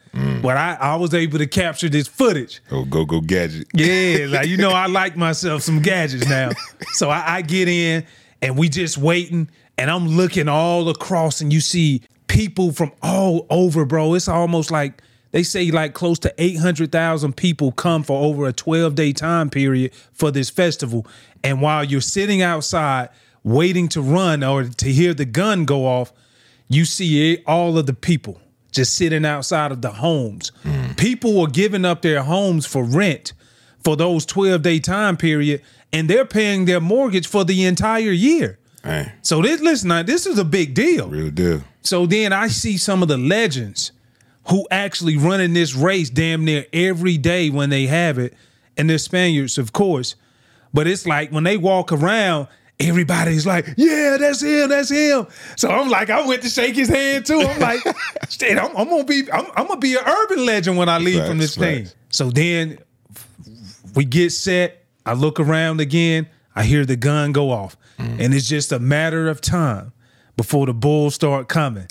But 0.42 0.56
I, 0.56 0.78
I 0.80 0.96
was 0.96 1.14
able 1.14 1.40
to 1.40 1.48
capture 1.48 1.90
this 1.90 2.08
footage. 2.08 2.62
Oh, 2.72 2.86
go, 2.86 3.04
go, 3.04 3.20
gadget. 3.20 3.68
Yeah, 3.74 4.28
like 4.30 4.48
you 4.48 4.56
know, 4.56 4.70
I 4.70 4.86
like 4.86 5.18
myself 5.18 5.62
some 5.62 5.82
gadgets 5.82 6.28
now. 6.30 6.52
So 6.94 7.10
I, 7.10 7.36
I 7.38 7.42
get 7.42 7.68
in 7.68 8.06
and 8.42 8.58
we 8.58 8.70
just 8.70 8.98
waiting, 8.98 9.50
and 9.78 9.92
I'm 9.92 10.08
looking 10.08 10.48
all 10.48 10.88
across, 10.88 11.42
and 11.42 11.52
you 11.52 11.60
see 11.60 12.02
people 12.28 12.72
from 12.72 12.94
all 13.02 13.46
over, 13.50 13.84
bro. 13.84 14.14
It's 14.14 14.30
almost 14.30 14.72
like 14.72 15.02
they 15.36 15.44
say 15.44 15.70
like 15.70 15.94
close 15.94 16.18
to 16.20 16.34
800,000 16.38 17.36
people 17.36 17.74
come 17.74 18.04
for 18.04 18.24
over 18.24 18.48
a 18.48 18.54
12 18.54 18.96
day 18.96 19.12
time 19.12 19.50
period 19.50 19.94
for 20.14 20.32
this 20.32 20.50
festival. 20.50 21.06
And 21.44 21.62
while 21.62 21.84
you're 21.84 22.00
sitting 22.00 22.42
outside 22.42 23.10
waiting 23.44 23.90
to 23.90 24.02
run 24.02 24.46
or 24.46 24.64
to 24.64 24.86
hear 24.90 25.14
the 25.14 25.26
gun 25.26 25.66
go 25.66 25.88
off, 25.88 26.14
you 26.70 26.86
see 26.86 27.44
all 27.46 27.78
of 27.78 27.86
the 27.86 27.94
people 27.94 28.40
just 28.72 28.96
sitting 28.96 29.26
outside 29.26 29.74
of 29.74 29.82
the 29.82 29.92
homes. 29.92 30.54
Hmm. 30.64 30.94
People 30.94 31.38
were 31.38 31.50
giving 31.50 31.84
up 31.84 32.02
their 32.02 32.24
homes 32.24 32.66
for 32.66 32.86
rent 32.86 33.34
for 33.84 33.98
those 33.98 34.26
12 34.26 34.62
day 34.62 34.80
time 34.80 35.18
period, 35.18 35.62
and 35.92 36.10
they're 36.10 36.24
paying 36.24 36.64
their 36.64 36.80
mortgage 36.80 37.28
for 37.28 37.44
the 37.44 37.66
entire 37.66 38.12
year. 38.12 38.58
Man, 38.86 39.12
So 39.22 39.42
this 39.42 39.60
listen, 39.60 39.90
now, 39.90 40.02
this 40.02 40.26
is 40.26 40.40
a 40.40 40.46
big 40.46 40.74
deal. 40.74 41.10
real 41.10 41.30
deal. 41.30 41.62
So 41.82 42.06
then 42.06 42.32
I 42.32 42.48
see 42.48 42.78
some 42.78 43.02
of 43.02 43.10
the 43.10 43.18
legends 43.18 43.92
who 44.48 44.68
actually 44.70 45.18
running 45.18 45.54
this 45.54 45.76
race 45.76 46.10
damn 46.10 46.46
near 46.46 46.66
every 46.72 47.18
day 47.18 47.50
when 47.50 47.70
they 47.70 47.88
have 47.88 48.18
it, 48.18 48.34
and 48.78 48.90
they're 48.90 48.98
Spaniards, 48.98 49.58
of 49.58 49.74
course. 49.74 50.16
But 50.74 50.88
it's 50.88 51.06
like 51.06 51.32
when 51.32 51.44
they 51.44 51.58
walk 51.58 51.92
around, 51.92 52.48
everybody's 52.80 53.46
like, 53.46 53.66
"Yeah, 53.78 54.18
that's 54.20 54.42
him, 54.42 54.70
that's 54.70 54.90
him." 54.90 55.28
So 55.56 55.70
I'm 55.70 55.90
like, 55.90 56.10
I 56.10 56.26
went 56.28 56.44
to 56.44 56.50
shake 56.50 56.76
his 56.76 56.90
hand 56.90 57.26
too. 57.26 57.40
I'm 57.40 57.60
like, 57.60 57.80
"Shit, 58.30 58.58
I'm, 58.58 58.76
I'm 58.76 58.90
gonna 58.90 59.04
be, 59.04 59.24
I'm, 59.32 59.46
I'm 59.56 59.68
gonna 59.68 59.80
be 59.80 59.96
an 59.96 60.04
urban 60.06 60.46
legend 60.46 60.78
when 60.78 60.90
I 60.90 60.98
leave 60.98 61.26
from 61.26 61.38
this 61.38 61.56
Facts, 61.56 61.92
thing." 61.92 62.00
So 62.10 62.30
then 62.30 62.80
we 63.96 64.06
get 64.06 64.32
set. 64.32 64.86
I 65.06 65.14
look 65.14 65.40
around 65.40 65.80
again. 65.80 66.28
I 66.56 66.64
hear 66.64 66.86
the 66.86 66.96
gun 66.96 67.32
go 67.32 67.52
off, 67.52 67.78
mm. 67.98 68.20
and 68.20 68.34
it's 68.34 68.48
just 68.48 68.72
a 68.72 68.80
matter 68.80 69.28
of 69.28 69.42
time 69.42 69.92
before 70.38 70.66
the 70.66 70.74
bulls 70.74 71.16
start 71.16 71.48
coming. 71.48 71.88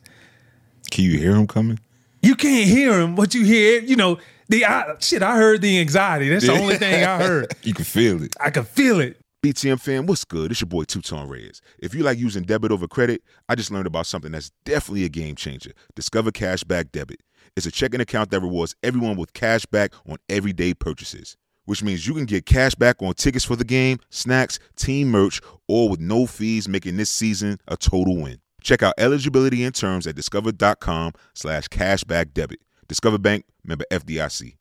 Can 0.90 1.04
you 1.04 1.18
hear 1.18 1.34
him 1.34 1.46
coming? 1.46 1.78
You 2.24 2.34
can't 2.34 2.68
hear 2.68 2.98
him, 3.00 3.14
but 3.14 3.34
you 3.34 3.44
hear, 3.44 3.80
you 3.82 3.96
know, 3.96 4.18
the 4.48 4.64
I, 4.64 4.94
shit. 4.98 5.22
I 5.22 5.36
heard 5.36 5.60
the 5.60 5.78
anxiety. 5.78 6.28
That's 6.28 6.46
the 6.46 6.52
only 6.52 6.76
thing 6.76 7.04
I 7.04 7.18
heard. 7.18 7.54
You 7.62 7.74
can 7.74 7.84
feel 7.84 8.22
it. 8.22 8.34
I 8.40 8.50
can 8.50 8.64
feel 8.64 9.00
it. 9.00 9.18
BTM 9.42 9.78
fam, 9.78 10.06
what's 10.06 10.24
good? 10.24 10.50
It's 10.50 10.62
your 10.62 10.68
boy 10.68 10.84
Tutan 10.84 11.28
Reyes. 11.28 11.60
If 11.78 11.94
you 11.94 12.02
like 12.02 12.18
using 12.18 12.44
debit 12.44 12.72
over 12.72 12.88
credit, 12.88 13.22
I 13.46 13.54
just 13.54 13.70
learned 13.70 13.86
about 13.86 14.06
something 14.06 14.32
that's 14.32 14.50
definitely 14.64 15.04
a 15.04 15.10
game 15.10 15.34
changer. 15.36 15.72
Discover 15.94 16.30
Cashback 16.30 16.92
Debit. 16.92 17.20
It's 17.54 17.66
a 17.66 17.70
checking 17.70 18.00
account 18.00 18.30
that 18.30 18.40
rewards 18.40 18.74
everyone 18.82 19.16
with 19.16 19.34
cash 19.34 19.66
back 19.66 19.92
on 20.08 20.16
everyday 20.30 20.72
purchases, 20.72 21.36
which 21.66 21.82
means 21.82 22.06
you 22.06 22.14
can 22.14 22.24
get 22.24 22.46
cash 22.46 22.74
back 22.74 23.02
on 23.02 23.12
tickets 23.12 23.44
for 23.44 23.54
the 23.54 23.64
game, 23.64 23.98
snacks, 24.08 24.58
team 24.76 25.10
merch, 25.10 25.42
all 25.68 25.90
with 25.90 26.00
no 26.00 26.24
fees, 26.26 26.66
making 26.66 26.96
this 26.96 27.10
season 27.10 27.58
a 27.68 27.76
total 27.76 28.16
win. 28.16 28.40
Check 28.64 28.82
out 28.82 28.94
eligibility 28.98 29.62
and 29.62 29.74
terms 29.74 30.06
at 30.06 30.16
discover.com 30.16 31.12
slash 31.34 31.68
cashback 31.68 32.32
debit. 32.34 32.60
Discover 32.88 33.18
Bank, 33.18 33.44
member 33.62 33.84
FDIC. 33.90 34.56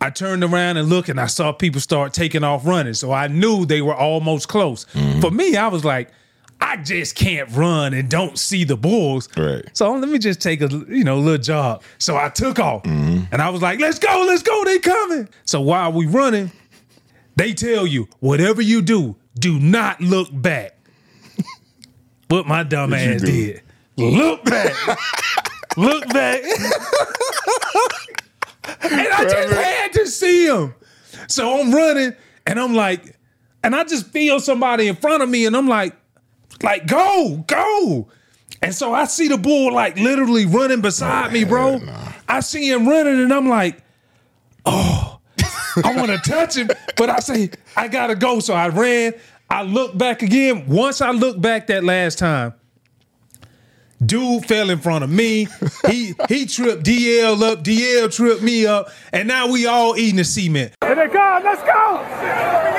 I 0.00 0.10
turned 0.10 0.42
around 0.42 0.78
and 0.78 0.88
looked, 0.88 1.08
and 1.08 1.20
I 1.20 1.26
saw 1.26 1.52
people 1.52 1.80
start 1.80 2.12
taking 2.12 2.42
off 2.42 2.66
running. 2.66 2.94
So 2.94 3.12
I 3.12 3.28
knew 3.28 3.64
they 3.64 3.82
were 3.82 3.94
almost 3.94 4.48
close. 4.48 4.84
Mm-hmm. 4.86 5.20
For 5.20 5.30
me, 5.30 5.54
I 5.54 5.68
was 5.68 5.84
like, 5.84 6.10
I 6.60 6.76
just 6.78 7.14
can't 7.14 7.48
run 7.52 7.94
and 7.94 8.08
don't 8.08 8.38
see 8.38 8.64
the 8.64 8.76
bulls. 8.76 9.28
Right. 9.36 9.64
So 9.74 9.92
let 9.92 10.08
me 10.08 10.18
just 10.18 10.40
take 10.40 10.60
a 10.60 10.68
you 10.88 11.04
know 11.04 11.18
little 11.18 11.42
jog. 11.42 11.82
So 11.98 12.16
I 12.16 12.30
took 12.30 12.58
off, 12.58 12.82
mm-hmm. 12.84 13.24
and 13.32 13.42
I 13.42 13.50
was 13.50 13.62
like, 13.62 13.80
"Let's 13.80 13.98
go, 13.98 14.24
let's 14.26 14.42
go, 14.42 14.64
they 14.64 14.78
coming." 14.78 15.28
So 15.44 15.60
while 15.60 15.92
we 15.92 16.06
running, 16.06 16.50
they 17.36 17.52
tell 17.52 17.86
you 17.86 18.08
whatever 18.20 18.62
you 18.62 18.80
do, 18.82 19.16
do 19.38 19.58
not 19.60 20.00
look 20.00 20.28
back. 20.32 20.76
What 22.32 22.46
my 22.46 22.62
dumb 22.62 22.94
ass 22.94 23.20
did, 23.20 23.60
look 23.98 24.42
back, 24.44 24.74
look 25.76 26.08
back, 26.08 26.42
and 28.80 29.08
I 29.08 29.24
just 29.24 29.52
had 29.52 29.92
to 29.92 30.06
see 30.06 30.46
him. 30.46 30.74
So 31.28 31.60
I'm 31.60 31.70
running, 31.74 32.14
and 32.46 32.58
I'm 32.58 32.74
like, 32.74 33.18
and 33.62 33.76
I 33.76 33.84
just 33.84 34.06
feel 34.08 34.40
somebody 34.40 34.88
in 34.88 34.96
front 34.96 35.22
of 35.22 35.28
me, 35.28 35.44
and 35.44 35.54
I'm 35.54 35.68
like, 35.68 35.94
like 36.62 36.86
go, 36.86 37.44
go. 37.46 38.08
And 38.62 38.74
so 38.74 38.94
I 38.94 39.04
see 39.04 39.28
the 39.28 39.36
bull 39.36 39.74
like 39.74 39.98
literally 39.98 40.46
running 40.46 40.80
beside 40.80 41.34
me, 41.34 41.44
bro. 41.44 41.80
I 42.28 42.40
see 42.40 42.70
him 42.70 42.88
running, 42.88 43.20
and 43.20 43.30
I'm 43.30 43.48
like, 43.48 43.82
oh, 44.64 45.20
I 45.84 45.94
want 45.96 46.10
to 46.10 46.18
touch 46.18 46.56
him, 46.56 46.70
but 46.96 47.10
I 47.10 47.18
say 47.18 47.50
I 47.76 47.88
gotta 47.88 48.14
go. 48.14 48.40
So 48.40 48.54
I 48.54 48.68
ran. 48.68 49.12
I 49.52 49.60
look 49.64 49.98
back 49.98 50.22
again. 50.22 50.66
Once 50.66 51.02
I 51.02 51.10
look 51.10 51.38
back 51.38 51.66
that 51.66 51.84
last 51.84 52.18
time, 52.18 52.54
dude 54.04 54.46
fell 54.46 54.70
in 54.70 54.78
front 54.78 55.04
of 55.04 55.10
me. 55.10 55.46
He 55.90 56.14
he 56.28 56.46
tripped 56.46 56.84
DL 56.84 57.42
up. 57.42 57.62
DL 57.62 58.10
tripped 58.14 58.40
me 58.40 58.64
up, 58.66 58.88
and 59.12 59.28
now 59.28 59.50
we 59.50 59.66
all 59.66 59.94
eating 59.96 60.16
the 60.16 60.24
cement. 60.24 60.72
Here 60.82 60.94
they 60.94 61.08
come. 61.08 61.42
Let's 61.44 61.62
go. 61.64 62.71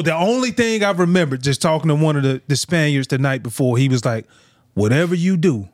Thing 0.00 0.82
I 0.84 0.90
remember 0.92 1.36
just 1.36 1.60
talking 1.60 1.88
to 1.88 1.94
one 1.94 2.16
of 2.16 2.22
the, 2.22 2.40
the 2.48 2.56
Spaniards 2.56 3.08
the 3.08 3.18
night 3.18 3.42
before, 3.42 3.76
he 3.76 3.88
was 3.88 4.04
like, 4.04 4.26
whatever 4.74 5.14
you 5.14 5.36
do, 5.36 5.68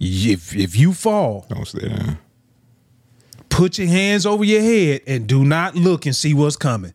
if 0.00 0.54
if 0.56 0.76
you 0.76 0.92
fall, 0.92 1.46
Don't 1.48 1.66
stay 1.66 1.88
down. 1.88 2.18
put 3.48 3.78
your 3.78 3.88
hands 3.88 4.24
over 4.26 4.44
your 4.44 4.62
head 4.62 5.02
and 5.06 5.26
do 5.26 5.44
not 5.44 5.74
look 5.76 6.06
and 6.06 6.16
see 6.16 6.34
what's 6.34 6.56
coming. 6.56 6.94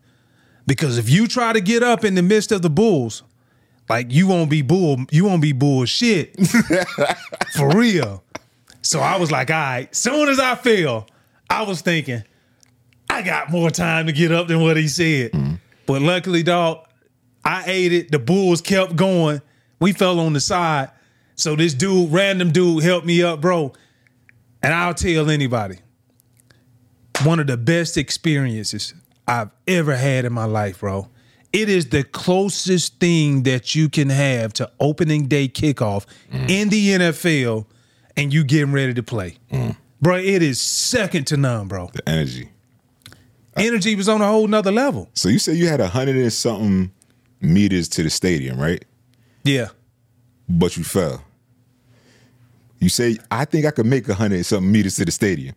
Because 0.68 0.98
if 0.98 1.08
you 1.10 1.28
try 1.28 1.54
to 1.54 1.62
get 1.62 1.84
up 1.84 2.04
in 2.04 2.16
the 2.16 2.24
midst 2.24 2.52
of 2.52 2.64
the 2.64 2.70
bulls, 2.72 3.22
like 3.88 4.08
you 4.12 4.25
won't 4.28 4.50
be 4.50 4.64
bull, 4.64 4.98
you 5.12 5.24
won't 5.25 5.42
be 5.44 5.52
bullshit. 5.54 6.36
For 7.56 7.70
real. 7.78 8.24
So 8.82 9.00
I 9.00 9.18
was 9.18 9.32
like, 9.32 9.52
all 9.52 9.56
right, 9.58 9.96
soon 9.96 10.28
as 10.30 10.40
I 10.40 10.56
fell, 10.56 11.08
I 11.50 11.62
was 11.62 11.82
thinking, 11.82 12.24
I 13.10 13.22
got 13.22 13.52
more 13.52 13.70
time 13.70 14.08
to 14.08 14.12
get 14.12 14.32
up 14.32 14.48
than 14.48 14.60
what 14.62 14.75
he 14.78 14.88
said. 14.88 15.32
But 15.86 16.01
luckily, 16.01 16.44
dog, 16.44 16.88
I 17.44 17.63
ate 17.68 17.94
it. 17.94 18.12
The 18.12 18.20
bulls 18.20 18.62
kept 18.62 18.96
going. 18.96 19.42
We 19.80 19.94
fell 19.94 20.20
on 20.20 20.34
the 20.34 20.39
side. 20.39 20.89
So 21.36 21.56
this 21.56 21.74
dude, 21.74 22.12
random 22.12 22.51
dude, 22.51 22.84
helped 22.84 23.06
me 23.06 23.22
up, 23.22 23.42
bro. 23.42 23.74
And 24.63 24.74
I'll 24.74 24.94
tell 24.94 25.30
anybody, 25.30 25.77
one 27.24 27.39
of 27.39 27.48
the 27.48 27.58
best 27.58 27.98
experiences 27.98 28.94
I've 29.27 29.51
ever 29.68 29.96
had 29.96 30.25
in 30.25 30.34
my 30.34 30.46
life, 30.46 30.80
bro. 30.80 31.10
It 31.54 31.70
is 31.70 31.89
the 31.89 32.04
closest 32.04 33.00
thing 33.00 33.44
that 33.44 33.75
you 33.75 33.89
can 33.89 34.10
have 34.10 34.54
to 34.54 34.72
opening 34.80 35.27
day 35.27 35.48
kickoff 35.48 36.06
mm. 36.32 36.50
in 36.50 36.70
the 36.70 36.89
NFL 36.89 37.65
and 38.18 38.34
you 38.34 38.44
getting 38.44 38.74
ready 38.74 38.94
to 38.94 39.04
play. 39.04 39.38
Mm. 39.51 39.77
Bro, 40.01 40.18
it 40.18 40.42
is 40.42 40.60
second 40.60 41.27
to 41.27 41.38
none, 41.38 41.68
bro. 41.68 41.89
The 41.94 42.10
energy. 42.10 42.50
Energy 43.55 43.95
was 43.95 44.09
on 44.09 44.21
a 44.21 44.27
whole 44.27 44.47
nother 44.47 44.71
level. 44.71 45.09
So 45.13 45.29
you 45.29 45.39
said 45.39 45.55
you 45.57 45.67
had 45.67 45.79
a 45.79 45.88
hundred 45.88 46.17
and 46.17 46.31
something 46.33 46.91
meters 47.41 47.88
to 47.89 48.03
the 48.03 48.09
stadium, 48.09 48.59
right? 48.59 48.83
Yeah. 49.43 49.67
But 50.50 50.75
you 50.77 50.83
fell. 50.83 51.24
You 52.79 52.89
say, 52.89 53.17
I 53.31 53.45
think 53.45 53.65
I 53.65 53.71
could 53.71 53.85
make 53.85 54.07
a 54.09 54.13
hundred 54.13 54.35
and 54.38 54.45
something 54.45 54.71
meters 54.71 54.95
to 54.97 55.05
the 55.05 55.12
stadium. 55.12 55.55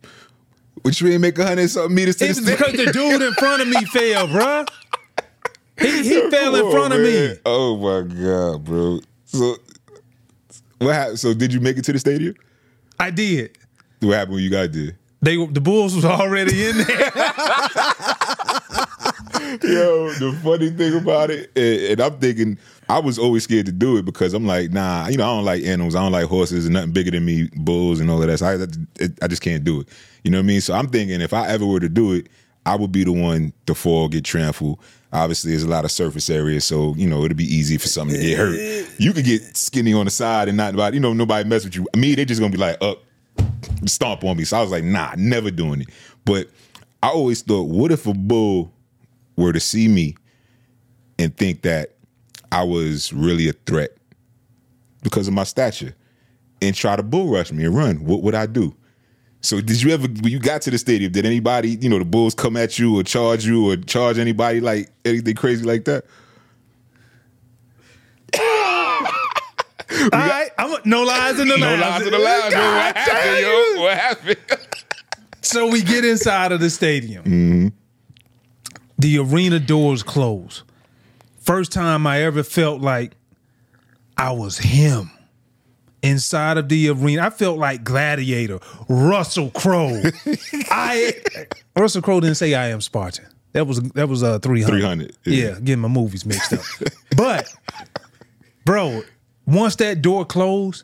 But 0.81 0.99
you 1.01 1.09
ain't 1.09 1.21
make 1.21 1.37
a 1.37 1.43
hundred 1.45 1.61
and 1.63 1.69
something 1.71 1.93
meters 1.95 2.15
to 2.17 2.25
It's 2.25 2.39
the 2.39 2.55
stadium. 2.55 2.71
because 2.75 2.85
the 2.85 2.91
dude 2.93 3.21
in 3.21 3.33
front 3.33 3.61
of 3.61 3.67
me 3.67 3.83
fell, 3.91 4.27
bro. 4.27 4.65
He, 5.79 6.03
he 6.03 6.29
fell 6.29 6.55
in 6.55 6.71
front 6.71 6.93
on, 6.93 6.99
of 6.99 7.01
man. 7.01 7.29
me. 7.31 7.37
Oh 7.45 7.77
my 7.77 8.01
god, 8.15 8.63
bro. 8.63 8.99
So 9.25 9.55
what 10.79 10.95
happened? 10.95 11.19
So 11.19 11.33
did 11.33 11.53
you 11.53 11.59
make 11.59 11.77
it 11.77 11.83
to 11.85 11.93
the 11.93 11.99
stadium? 11.99 12.35
I 12.99 13.11
did. 13.11 13.57
What 13.99 14.13
happened 14.15 14.35
when 14.35 14.43
you 14.43 14.49
got 14.49 14.71
there? 14.71 14.97
They 15.21 15.35
the 15.45 15.61
Bulls 15.61 15.95
was 15.95 16.05
already 16.05 16.69
in 16.69 16.77
there. 16.77 16.85
Yo, 19.63 20.11
the 20.13 20.37
funny 20.43 20.69
thing 20.69 20.95
about 20.95 21.31
it, 21.31 21.51
and, 21.55 21.91
and 21.91 22.01
I'm 22.01 22.19
thinking, 22.19 22.57
I 22.87 22.99
was 22.99 23.19
always 23.19 23.43
scared 23.43 23.65
to 23.65 23.71
do 23.71 23.97
it 23.97 24.05
because 24.05 24.33
I'm 24.33 24.45
like, 24.45 24.71
nah, 24.71 25.07
you 25.07 25.17
know, 25.17 25.25
I 25.25 25.35
don't 25.35 25.45
like 25.45 25.63
animals, 25.63 25.95
I 25.95 26.01
don't 26.01 26.11
like 26.11 26.27
horses, 26.27 26.65
and 26.65 26.73
nothing 26.73 26.91
bigger 26.91 27.11
than 27.11 27.25
me, 27.25 27.49
bulls 27.55 27.99
and 27.99 28.09
all 28.09 28.21
of 28.21 28.27
that. 28.27 28.37
So 28.37 28.47
I, 28.47 29.07
I 29.23 29.27
just 29.27 29.41
can't 29.41 29.63
do 29.63 29.81
it. 29.81 29.89
You 30.23 30.31
know 30.31 30.37
what 30.37 30.43
I 30.43 30.47
mean? 30.47 30.61
So 30.61 30.73
I'm 30.73 30.87
thinking, 30.87 31.21
if 31.21 31.33
I 31.33 31.47
ever 31.49 31.65
were 31.65 31.79
to 31.79 31.89
do 31.89 32.13
it, 32.13 32.27
I 32.65 32.75
would 32.75 32.91
be 32.91 33.03
the 33.03 33.11
one 33.11 33.53
to 33.65 33.75
fall, 33.75 34.07
get 34.07 34.23
trampled. 34.23 34.79
Obviously, 35.11 35.51
there's 35.51 35.63
a 35.63 35.69
lot 35.69 35.85
of 35.85 35.91
surface 35.91 36.29
area, 36.29 36.61
so 36.61 36.93
you 36.95 37.09
know 37.09 37.25
it'd 37.25 37.35
be 37.35 37.43
easy 37.43 37.77
for 37.77 37.87
something 37.87 38.19
to 38.19 38.25
get 38.25 38.37
hurt. 38.37 38.89
You 38.99 39.11
could 39.11 39.25
get 39.25 39.57
skinny 39.57 39.93
on 39.93 40.05
the 40.05 40.11
side 40.11 40.47
and 40.47 40.57
not, 40.57 40.93
you 40.93 40.99
know, 40.99 41.13
nobody 41.13 41.47
mess 41.49 41.63
with 41.63 41.75
you. 41.75 41.87
Me, 41.95 42.13
they 42.15 42.25
just 42.25 42.39
gonna 42.39 42.51
be 42.51 42.59
like, 42.59 42.77
up, 42.81 43.03
stomp 43.85 44.23
on 44.23 44.37
me. 44.37 44.43
So 44.43 44.57
I 44.57 44.61
was 44.61 44.71
like, 44.71 44.83
nah, 44.83 45.13
never 45.17 45.51
doing 45.51 45.81
it. 45.81 45.89
But 46.25 46.49
I 47.01 47.09
always 47.09 47.41
thought, 47.41 47.69
what 47.69 47.91
if 47.91 48.07
a 48.07 48.13
bull 48.13 48.71
were 49.35 49.53
to 49.53 49.59
see 49.59 49.87
me 49.87 50.15
and 51.17 51.35
think 51.35 51.61
that 51.61 51.95
I 52.51 52.63
was 52.63 53.13
really 53.13 53.47
a 53.49 53.53
threat 53.53 53.91
because 55.03 55.27
of 55.27 55.33
my 55.33 55.43
stature 55.43 55.95
and 56.61 56.75
try 56.75 56.95
to 56.95 57.03
bull 57.03 57.29
rush 57.29 57.51
me 57.51 57.65
and 57.65 57.75
run, 57.75 58.05
what 58.05 58.21
would 58.21 58.35
I 58.35 58.45
do? 58.45 58.75
So 59.41 59.61
did 59.61 59.81
you 59.81 59.93
ever 59.93 60.07
when 60.07 60.31
you 60.31 60.39
got 60.39 60.61
to 60.63 60.71
the 60.71 60.77
stadium, 60.77 61.13
did 61.13 61.25
anybody, 61.25 61.77
you 61.79 61.89
know, 61.89 61.99
the 61.99 62.05
Bulls 62.05 62.35
come 62.35 62.57
at 62.57 62.77
you 62.77 62.99
or 62.99 63.03
charge 63.03 63.45
you 63.45 63.71
or 63.71 63.77
charge 63.77 64.17
anybody 64.17 64.59
like 64.59 64.89
anything 65.05 65.35
crazy 65.35 65.63
like 65.63 65.85
that? 65.85 66.05
All 70.01 70.09
right, 70.19 70.49
I'm 70.57 70.75
no 70.85 71.03
lies 71.03 71.39
in 71.39 71.47
the 71.47 71.57
No 71.57 71.65
lounge. 71.67 71.81
lies 71.81 72.05
in 72.05 72.11
the 72.11 72.19
lounge. 72.19 72.53
yo. 72.53 72.59
What 72.59 72.95
happened, 72.97 73.39
yo? 73.41 73.81
What 73.81 73.97
happened? 73.97 74.37
So 75.41 75.67
we 75.69 75.81
get 75.81 76.05
inside 76.05 76.51
of 76.51 76.59
the 76.59 76.69
stadium. 76.69 77.23
Mm-hmm. 77.23 77.67
The 78.99 79.17
arena 79.19 79.59
doors 79.59 80.03
close. 80.03 80.63
First 81.39 81.71
time 81.71 82.05
I 82.05 82.21
ever 82.23 82.43
felt 82.43 82.81
like 82.81 83.13
I 84.17 84.31
was 84.31 84.57
him 84.57 85.09
inside 86.03 86.57
of 86.57 86.69
the 86.69 86.89
arena. 86.89 87.23
I 87.23 87.29
felt 87.29 87.57
like 87.57 87.83
Gladiator, 87.83 88.59
Russell 88.89 89.49
Crowe. 89.51 90.01
I 90.69 91.13
Russell 91.75 92.01
Crowe 92.01 92.19
didn't 92.19 92.35
say 92.35 92.53
I 92.53 92.67
am 92.67 92.81
Spartan. 92.81 93.25
That 93.53 93.65
was 93.65 93.81
that 93.93 94.07
was 94.09 94.21
uh 94.21 94.39
300. 94.39 94.71
300, 94.79 95.17
Yeah. 95.25 95.33
yeah. 95.53 95.59
getting 95.61 95.79
my 95.81 95.87
movies 95.87 96.25
mixed 96.25 96.53
up. 96.53 96.59
but 97.17 97.51
bro, 98.65 99.01
once 99.49 99.75
that 99.77 100.01
door 100.01 100.25
closed, 100.25 100.83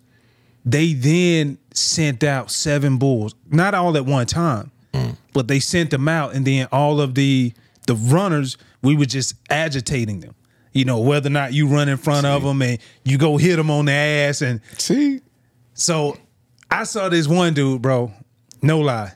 they 0.66 0.94
then 0.94 1.58
sent 1.74 2.24
out 2.24 2.52
seven 2.52 2.98
bulls. 2.98 3.36
Not 3.50 3.74
all 3.74 3.96
at 3.96 4.06
one 4.06 4.26
time, 4.26 4.72
mm. 4.94 5.16
but 5.34 5.48
they 5.48 5.60
sent 5.60 5.92
them 5.92 6.08
out, 6.08 6.34
and 6.34 6.46
then 6.46 6.68
all 6.72 7.00
of 7.00 7.16
the 7.16 7.54
the 7.88 7.96
runners, 7.96 8.58
we 8.82 8.96
were 8.96 9.06
just 9.06 9.36
agitating 9.50 10.22
them. 10.22 10.34
You 10.74 10.86
know, 10.86 11.00
whether 11.00 11.28
or 11.28 11.32
not 11.32 11.54
you 11.54 11.68
run 11.68 11.88
in 11.88 11.98
front 11.98 12.26
of 12.26 12.44
them 12.44 12.62
and 12.62 12.80
you 13.04 13.18
go 13.18 13.38
hit 13.38 13.56
them 13.56 13.70
on 13.70 13.86
the 13.86 13.94
ass, 13.94 14.42
and 14.42 14.60
See? 14.78 15.22
so 15.74 16.18
I 16.70 16.84
saw 16.84 17.10
this 17.10 17.28
one 17.28 17.54
dude, 17.54 17.82
bro. 17.82 18.12
No 18.62 18.80
lie, 18.80 19.14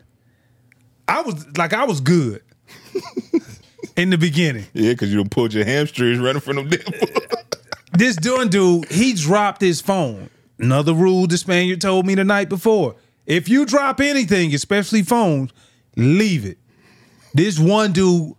I 1.08 1.22
was 1.22 1.58
like, 1.58 1.74
I 1.74 1.86
was 1.86 2.00
good 2.02 2.44
in 3.98 4.12
the 4.12 4.18
beginning. 4.18 4.68
Yeah, 4.74 4.92
because 4.92 5.12
you 5.12 5.26
pulled 5.26 5.54
your 5.54 5.66
hamstrings 5.66 6.20
running 6.20 6.42
from 6.42 6.58
them 6.58 6.70
damn 6.70 6.84
Bulls. 6.84 7.12
this 8.00 8.16
doing 8.16 8.50
dude, 8.50 8.90
he 8.90 9.14
dropped 9.14 9.62
his 9.62 9.82
phone. 9.82 10.30
Another 10.58 10.94
rule 10.94 11.28
the 11.28 11.38
Spaniard 11.38 11.82
told 11.82 12.06
me 12.06 12.16
the 12.16 12.24
night 12.24 12.50
before. 12.50 12.96
If 13.26 13.48
you 13.48 13.66
drop 13.66 14.00
anything, 14.00 14.54
especially 14.54 15.04
phones, 15.04 15.52
leave 15.96 16.46
it. 16.46 16.58
This 17.34 17.60
one 17.60 17.94
dude 17.94 18.34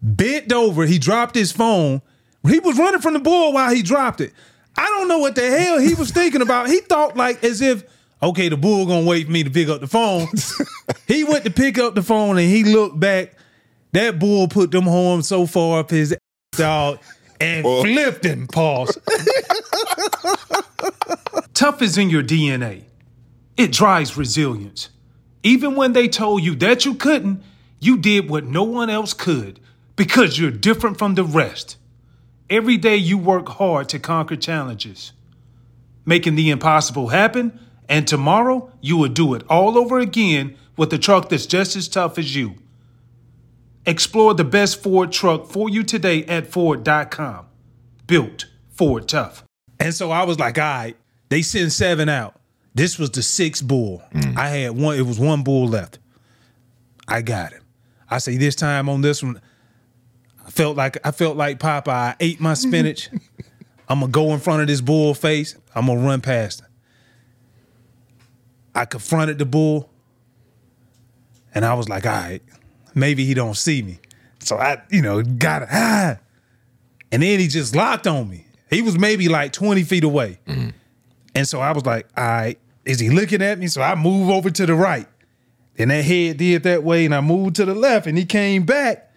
bent 0.00 0.52
over, 0.52 0.86
he 0.86 0.98
dropped 0.98 1.34
his 1.34 1.52
phone. 1.52 2.00
He 2.46 2.60
was 2.60 2.78
running 2.78 3.00
from 3.00 3.14
the 3.14 3.18
bull 3.18 3.52
while 3.52 3.74
he 3.74 3.82
dropped 3.82 4.20
it. 4.20 4.32
I 4.78 4.86
don't 4.86 5.08
know 5.08 5.18
what 5.18 5.34
the 5.34 5.50
hell 5.50 5.78
he 5.78 5.94
was 5.94 6.10
thinking 6.10 6.42
about. 6.42 6.68
He 6.68 6.80
thought 6.80 7.16
like 7.16 7.42
as 7.42 7.60
if, 7.60 7.84
okay, 8.22 8.48
the 8.48 8.56
bull 8.56 8.86
gonna 8.86 9.06
wait 9.06 9.26
for 9.26 9.32
me 9.32 9.42
to 9.42 9.50
pick 9.50 9.68
up 9.68 9.80
the 9.80 9.86
phone. 9.86 10.28
he 11.08 11.24
went 11.24 11.44
to 11.44 11.50
pick 11.50 11.78
up 11.78 11.94
the 11.94 12.02
phone 12.02 12.38
and 12.38 12.48
he 12.48 12.62
looked 12.64 13.00
back. 13.00 13.34
That 13.92 14.18
bull 14.18 14.46
put 14.46 14.70
them 14.70 14.84
horns 14.84 15.26
so 15.26 15.46
far 15.46 15.80
up 15.80 15.90
his 15.90 16.12
ass 16.12 16.18
dog 16.52 16.98
and 17.40 17.64
Oh. 17.66 17.82
flipped 17.82 18.24
him. 18.24 18.46
Pause. 18.46 18.98
Tough 21.54 21.82
is 21.82 21.96
in 21.98 22.10
your 22.10 22.22
DNA. 22.22 22.84
It 23.56 23.72
drives 23.72 24.16
resilience. 24.16 24.90
Even 25.42 25.74
when 25.74 25.92
they 25.92 26.08
told 26.08 26.42
you 26.42 26.54
that 26.56 26.84
you 26.84 26.94
couldn't, 26.94 27.42
you 27.80 27.96
did 27.96 28.28
what 28.28 28.44
no 28.44 28.62
one 28.64 28.90
else 28.90 29.12
could 29.14 29.60
because 29.96 30.38
you're 30.38 30.50
different 30.50 30.98
from 30.98 31.14
the 31.14 31.24
rest. 31.24 31.76
Every 32.50 32.76
day 32.76 32.96
you 32.96 33.16
work 33.18 33.48
hard 33.48 33.88
to 33.90 33.98
conquer 33.98 34.36
challenges, 34.36 35.12
making 36.04 36.34
the 36.34 36.50
impossible 36.50 37.08
happen, 37.08 37.58
and 37.88 38.06
tomorrow 38.06 38.70
you 38.80 38.96
will 38.96 39.08
do 39.08 39.34
it 39.34 39.42
all 39.48 39.78
over 39.78 39.98
again 39.98 40.56
with 40.76 40.92
a 40.92 40.98
truck 40.98 41.28
that's 41.28 41.46
just 41.46 41.74
as 41.76 41.88
tough 41.88 42.18
as 42.18 42.36
you. 42.36 42.56
Explore 43.86 44.34
the 44.34 44.44
best 44.44 44.82
Ford 44.82 45.12
truck 45.12 45.46
for 45.46 45.70
you 45.70 45.82
today 45.84 46.24
at 46.24 46.48
Ford.com. 46.48 47.46
Built 48.06 48.46
Ford 48.70 49.08
Tough. 49.08 49.44
And 49.78 49.94
so 49.94 50.10
I 50.10 50.24
was 50.24 50.38
like, 50.38 50.58
all 50.58 50.64
right, 50.64 50.96
they 51.28 51.42
send 51.42 51.72
seven 51.72 52.08
out. 52.08 52.40
This 52.74 52.98
was 52.98 53.10
the 53.10 53.22
sixth 53.22 53.66
bull. 53.66 54.02
Mm. 54.12 54.36
I 54.36 54.48
had 54.48 54.70
one, 54.76 54.98
it 54.98 55.02
was 55.02 55.18
one 55.18 55.42
bull 55.42 55.68
left. 55.68 55.98
I 57.08 57.22
got 57.22 57.52
him. 57.52 57.62
I 58.10 58.18
say 58.18 58.36
this 58.36 58.54
time 58.54 58.88
on 58.88 59.00
this 59.00 59.22
one, 59.22 59.40
I 60.46 60.50
felt 60.50 60.76
like 60.76 60.98
I 61.04 61.10
felt 61.10 61.36
like 61.36 61.58
Popeye. 61.58 61.88
I 61.88 62.16
ate 62.20 62.40
my 62.40 62.54
spinach. 62.54 63.08
I'm 63.88 64.00
gonna 64.00 64.12
go 64.12 64.32
in 64.32 64.40
front 64.40 64.62
of 64.62 64.68
this 64.68 64.80
bull 64.80 65.14
face. 65.14 65.56
I'm 65.74 65.86
gonna 65.86 66.00
run 66.00 66.20
past 66.20 66.60
him. 66.60 66.66
I 68.74 68.84
confronted 68.84 69.38
the 69.38 69.46
bull, 69.46 69.90
and 71.54 71.64
I 71.64 71.74
was 71.74 71.88
like, 71.88 72.04
all 72.04 72.12
right, 72.12 72.42
maybe 72.96 73.24
he 73.24 73.34
don't 73.34 73.56
see 73.56 73.82
me. 73.82 74.00
So 74.40 74.56
I, 74.56 74.82
you 74.90 75.02
know, 75.02 75.22
got 75.22 75.62
it. 75.62 75.68
Ah. 75.70 76.18
And 77.12 77.22
then 77.22 77.38
he 77.38 77.46
just 77.46 77.76
locked 77.76 78.06
on 78.08 78.28
me. 78.28 78.46
He 78.68 78.82
was 78.82 78.98
maybe 78.98 79.28
like 79.28 79.52
20 79.52 79.84
feet 79.84 80.02
away. 80.02 80.40
And 81.36 81.46
so 81.46 81.60
I 81.60 81.70
was 81.72 81.86
like, 81.86 82.08
all 82.16 82.24
right, 82.24 82.58
is 82.84 82.98
he 82.98 83.10
looking 83.10 83.42
at 83.42 83.58
me? 83.58 83.68
So 83.68 83.82
I 83.82 83.94
move 83.94 84.30
over 84.30 84.50
to 84.50 84.66
the 84.66 84.74
right. 84.74 85.06
Then 85.76 85.88
that 85.88 86.04
head 86.04 86.38
did 86.38 86.62
that 86.62 86.82
way, 86.82 87.04
and 87.04 87.14
I 87.14 87.20
moved 87.20 87.56
to 87.56 87.66
the 87.66 87.74
left, 87.74 88.06
and 88.06 88.16
he 88.16 88.24
came 88.24 88.64
back. 88.64 89.12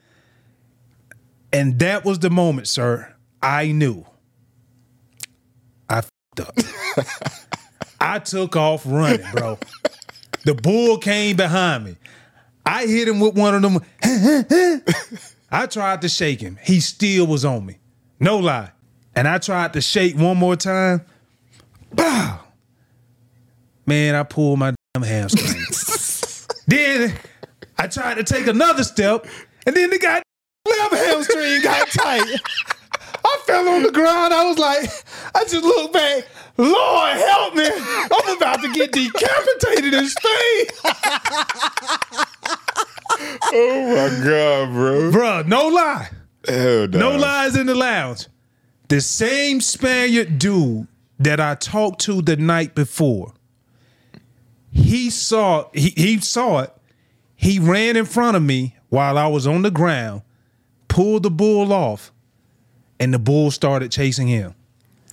And 1.54 1.80
that 1.80 2.04
was 2.04 2.20
the 2.20 2.30
moment, 2.30 2.68
sir. 2.68 3.16
I 3.42 3.72
knew. 3.72 4.06
I 5.90 6.02
fed 6.02 6.48
up. 6.48 6.58
I 8.02 8.20
took 8.20 8.56
off 8.56 8.84
running, 8.86 9.26
bro. 9.32 9.58
The 10.44 10.54
bull 10.54 10.98
came 10.98 11.38
behind 11.38 11.86
me. 11.86 11.96
I 12.70 12.86
hit 12.86 13.08
him 13.08 13.20
with 13.20 13.34
one 13.34 13.56
of 13.56 13.64
them. 13.64 13.80
I 15.52 15.66
tried 15.66 16.04
to 16.04 16.10
shake 16.10 16.40
him. 16.40 16.60
He 16.62 16.80
still 16.82 17.26
was 17.26 17.44
on 17.44 17.66
me. 17.66 17.80
No 18.20 18.38
lie. 18.38 18.72
And 19.16 19.28
I 19.28 19.40
tried 19.40 19.74
to 19.74 19.82
shake 19.82 20.16
one 20.16 20.38
more 20.38 20.56
time. 20.56 21.02
Bow. 21.92 22.42
Man, 23.88 24.14
I 24.14 24.22
pulled 24.22 24.60
my 24.60 24.76
damn 24.94 25.02
hamstring. 25.02 25.66
then 26.68 27.16
I 27.80 27.88
tried 27.88 28.18
to 28.18 28.24
take 28.24 28.46
another 28.46 28.84
step, 28.84 29.26
and 29.66 29.76
then 29.76 29.90
the 29.90 29.98
guy 29.98 30.22
left 30.68 30.94
hamstring 30.94 31.64
got 31.64 31.88
tight. 31.88 32.40
I 33.26 33.40
fell 33.48 33.68
on 33.68 33.82
the 33.82 33.92
ground. 33.92 34.32
I 34.32 34.48
was 34.48 34.60
like, 34.60 34.88
I 35.34 35.44
just 35.44 35.64
looked 35.64 35.94
back. 35.94 36.24
Lord 36.58 37.18
help 37.18 37.56
me. 37.56 37.68
I'm 37.68 38.38
about 38.38 38.62
to 38.62 38.72
get 38.74 38.92
decapitated 38.92 39.96
in 39.96 40.08
Spain. 40.08 40.66
Oh 43.52 43.90
my 43.90 44.24
god, 44.24 44.70
bro. 44.72 45.12
Bro, 45.12 45.44
no 45.48 45.68
lie. 45.68 46.10
Hell 46.48 46.88
no. 46.88 47.00
No 47.00 47.18
lies 47.18 47.56
in 47.56 47.66
the 47.66 47.76
lounge. 47.76 48.28
The 48.88 49.02
same 49.02 49.60
Spaniard 49.60 50.40
dude 50.40 50.88
that 51.20 51.40
I 51.40 51.56
talked 51.56 52.02
to 52.02 52.22
the 52.22 52.38
night 52.38 52.76
before. 52.76 53.34
He 54.72 55.10
saw 55.10 55.70
he, 55.74 55.90
he 55.96 56.20
saw 56.20 56.60
it. 56.60 56.74
He 57.36 57.60
ran 57.60 57.98
in 57.98 58.06
front 58.06 58.38
of 58.38 58.44
me 58.44 58.76
while 58.90 59.18
I 59.18 59.28
was 59.28 59.48
on 59.48 59.64
the 59.64 59.72
ground, 59.72 60.22
pulled 60.88 61.24
the 61.24 61.32
bull 61.32 61.74
off, 61.74 62.12
and 63.00 63.14
the 63.14 63.20
bull 63.20 63.52
started 63.52 63.92
chasing 63.92 64.28
him. 64.28 64.54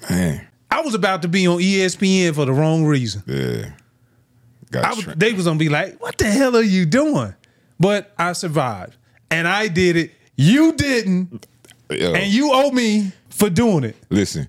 Man. 0.08 0.46
I 0.70 0.80
was 0.82 0.94
about 0.94 1.22
to 1.22 1.28
be 1.28 1.46
on 1.46 1.58
ESPN 1.58 2.34
for 2.34 2.44
the 2.44 2.52
wrong 2.52 2.84
reason. 2.84 3.22
Yeah. 3.26 3.70
Got 4.70 4.84
I 5.08 5.14
they 5.14 5.32
was 5.32 5.44
gonna 5.44 5.58
be 5.58 5.68
like, 5.68 6.00
"What 6.00 6.18
the 6.18 6.26
hell 6.26 6.56
are 6.56 6.62
you 6.62 6.86
doing?" 6.86 7.34
But 7.78 8.12
I 8.18 8.32
survived, 8.32 8.96
and 9.30 9.46
I 9.46 9.68
did 9.68 9.96
it. 9.96 10.12
You 10.36 10.72
didn't, 10.74 11.46
Yo, 11.90 12.12
and 12.14 12.30
you 12.32 12.50
owe 12.52 12.70
me 12.70 13.12
for 13.30 13.48
doing 13.50 13.84
it. 13.84 13.96
listen, 14.10 14.48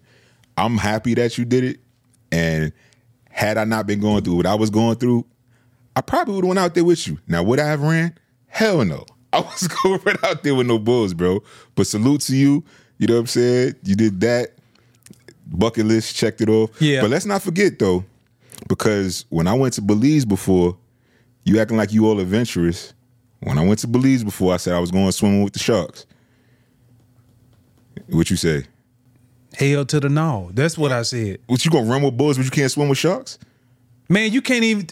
I'm 0.58 0.78
happy 0.78 1.14
that 1.16 1.38
you 1.38 1.46
did 1.46 1.64
it. 1.64 1.80
And 2.32 2.72
had 3.30 3.58
I 3.58 3.64
not 3.64 3.86
been 3.88 4.00
going 4.02 4.24
through 4.24 4.36
what 4.36 4.46
I 4.46 4.56
was 4.56 4.70
going 4.70 4.96
through, 4.96 5.26
I 5.96 6.02
probably 6.02 6.36
would 6.36 6.44
have 6.44 6.48
went 6.50 6.60
out 6.60 6.76
there 6.76 6.84
with 6.84 7.08
you. 7.08 7.20
Now, 7.28 7.44
would 7.44 7.60
I 7.60 7.68
have 7.68 7.82
ran? 7.82 8.18
Hell 8.48 8.84
no. 8.84 9.06
I 9.34 9.42
was 9.42 9.68
going 9.68 10.02
right 10.06 10.24
out 10.24 10.44
there 10.44 10.56
with 10.56 10.68
no 10.68 10.80
bulls, 10.80 11.14
bro. 11.14 11.42
But 11.76 11.86
salute 11.88 12.22
to 12.22 12.36
you. 12.36 12.64
You 12.98 13.08
know 13.08 13.14
what 13.16 13.20
I'm 13.22 13.28
saying? 13.28 13.76
You 13.84 13.96
did 13.96 14.20
that. 14.22 14.54
Bucket 15.46 15.86
list, 15.86 16.16
checked 16.16 16.42
it 16.42 16.50
off. 16.50 16.72
Yeah. 16.82 17.02
But 17.02 17.10
let's 17.12 17.26
not 17.26 17.42
forget 17.42 17.80
though, 17.80 18.04
because 18.68 19.26
when 19.30 19.48
I 19.48 19.54
went 19.54 19.74
to 19.76 19.82
Belize 19.82 20.26
before, 20.26 20.78
you 21.44 21.60
acting 21.60 21.78
like 21.78 21.94
you 21.94 22.08
all 22.08 22.20
adventurous. 22.20 22.94
When 23.40 23.58
I 23.58 23.66
went 23.66 23.80
to 23.80 23.88
Belize 23.88 24.24
before, 24.24 24.54
I 24.54 24.58
said 24.58 24.74
I 24.74 24.80
was 24.80 24.92
going 24.92 25.12
swimming 25.12 25.44
with 25.44 25.54
the 25.54 25.60
sharks. 25.60 26.06
What 28.10 28.30
you 28.30 28.38
say? 28.38 28.66
Hell 29.56 29.86
to 29.86 30.00
the 30.00 30.10
no. 30.10 30.52
That's 30.54 30.78
what 30.78 30.92
I 30.92 31.02
said. 31.02 31.40
What 31.48 31.64
you 31.66 31.72
gonna 31.72 31.90
run 31.90 32.04
with 32.04 32.18
bulls, 32.18 32.38
but 32.38 32.46
you 32.46 32.52
can't 32.52 32.72
swim 32.72 32.90
with 32.90 32.98
sharks? 32.98 33.40
Man, 34.10 34.32
you 34.32 34.42
can't 34.42 34.64
even. 34.64 34.88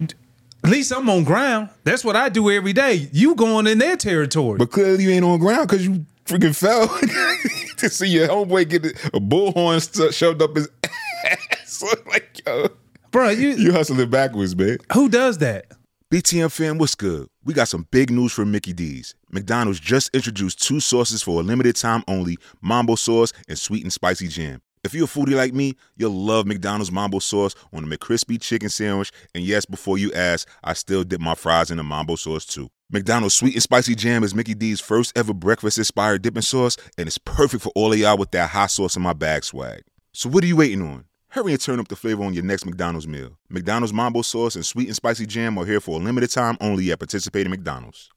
At 0.00 0.70
least 0.70 0.92
I'm 0.92 1.08
on 1.10 1.24
ground. 1.24 1.68
That's 1.84 2.04
what 2.04 2.16
I 2.16 2.30
do 2.30 2.50
every 2.50 2.72
day. 2.72 3.08
You 3.12 3.34
going 3.34 3.66
in 3.66 3.78
their 3.78 3.96
territory. 3.96 4.58
But 4.58 4.70
clearly 4.70 5.04
you 5.04 5.10
ain't 5.10 5.24
on 5.24 5.38
ground 5.38 5.68
because 5.68 5.86
you 5.86 6.06
freaking 6.24 6.56
fell 6.56 6.88
to 7.78 7.90
see 7.90 8.08
your 8.08 8.28
homeboy 8.28 8.68
get 8.68 8.86
a 8.86 9.20
bullhorn 9.20 10.12
shoved 10.12 10.40
up 10.40 10.56
his 10.56 10.68
ass. 11.24 11.84
Like, 12.06 12.40
yo, 12.46 12.68
Bro, 13.14 13.28
you, 13.28 13.50
you 13.50 13.70
hustling 13.72 14.10
backwards, 14.10 14.56
man. 14.56 14.78
who 14.92 15.08
does 15.08 15.38
that? 15.38 15.66
BTM 16.10 16.50
fam, 16.50 16.78
what's 16.78 16.96
good? 16.96 17.28
We 17.44 17.54
got 17.54 17.68
some 17.68 17.86
big 17.92 18.10
news 18.10 18.32
from 18.32 18.50
Mickey 18.50 18.72
D's. 18.72 19.14
McDonald's 19.30 19.78
just 19.78 20.12
introduced 20.12 20.60
two 20.60 20.80
sauces 20.80 21.22
for 21.22 21.38
a 21.38 21.44
limited 21.44 21.76
time 21.76 22.02
only 22.08 22.38
Mambo 22.60 22.96
sauce 22.96 23.32
and 23.48 23.56
sweet 23.56 23.84
and 23.84 23.92
spicy 23.92 24.26
jam. 24.26 24.62
If 24.82 24.94
you're 24.94 25.04
a 25.04 25.06
foodie 25.06 25.36
like 25.36 25.54
me, 25.54 25.76
you'll 25.94 26.10
love 26.10 26.44
McDonald's 26.44 26.90
Mambo 26.90 27.20
sauce 27.20 27.54
on 27.72 27.88
the 27.88 27.96
McCrispy 27.96 28.40
chicken 28.40 28.68
sandwich. 28.68 29.12
And 29.32 29.44
yes, 29.44 29.64
before 29.64 29.96
you 29.96 30.12
ask, 30.12 30.48
I 30.64 30.72
still 30.72 31.04
dip 31.04 31.20
my 31.20 31.36
fries 31.36 31.70
in 31.70 31.76
the 31.76 31.84
Mambo 31.84 32.16
sauce 32.16 32.44
too. 32.44 32.68
McDonald's 32.90 33.36
sweet 33.36 33.54
and 33.54 33.62
spicy 33.62 33.94
jam 33.94 34.24
is 34.24 34.34
Mickey 34.34 34.54
D's 34.54 34.80
first 34.80 35.16
ever 35.16 35.32
breakfast 35.32 35.78
inspired 35.78 36.22
dipping 36.22 36.42
sauce, 36.42 36.76
and 36.98 37.06
it's 37.06 37.18
perfect 37.18 37.62
for 37.62 37.70
all 37.76 37.92
of 37.92 37.98
y'all 38.00 38.18
with 38.18 38.32
that 38.32 38.50
hot 38.50 38.72
sauce 38.72 38.96
in 38.96 39.02
my 39.02 39.12
bag 39.12 39.44
swag. 39.44 39.84
So 40.12 40.28
what 40.28 40.42
are 40.42 40.48
you 40.48 40.56
waiting 40.56 40.82
on? 40.82 41.04
Hurry 41.34 41.50
and 41.50 41.60
turn 41.60 41.80
up 41.80 41.88
the 41.88 41.96
flavor 41.96 42.22
on 42.22 42.32
your 42.32 42.44
next 42.44 42.64
McDonald's 42.64 43.08
meal. 43.08 43.36
McDonald's 43.50 43.92
Mambo 43.92 44.22
sauce 44.22 44.54
and 44.54 44.64
sweet 44.64 44.86
and 44.86 44.94
spicy 44.94 45.26
jam 45.26 45.58
are 45.58 45.66
here 45.66 45.80
for 45.80 45.98
a 45.98 46.00
limited 46.00 46.30
time 46.30 46.56
only 46.60 46.92
at 46.92 47.00
participating 47.00 47.50
McDonald's. 47.50 48.08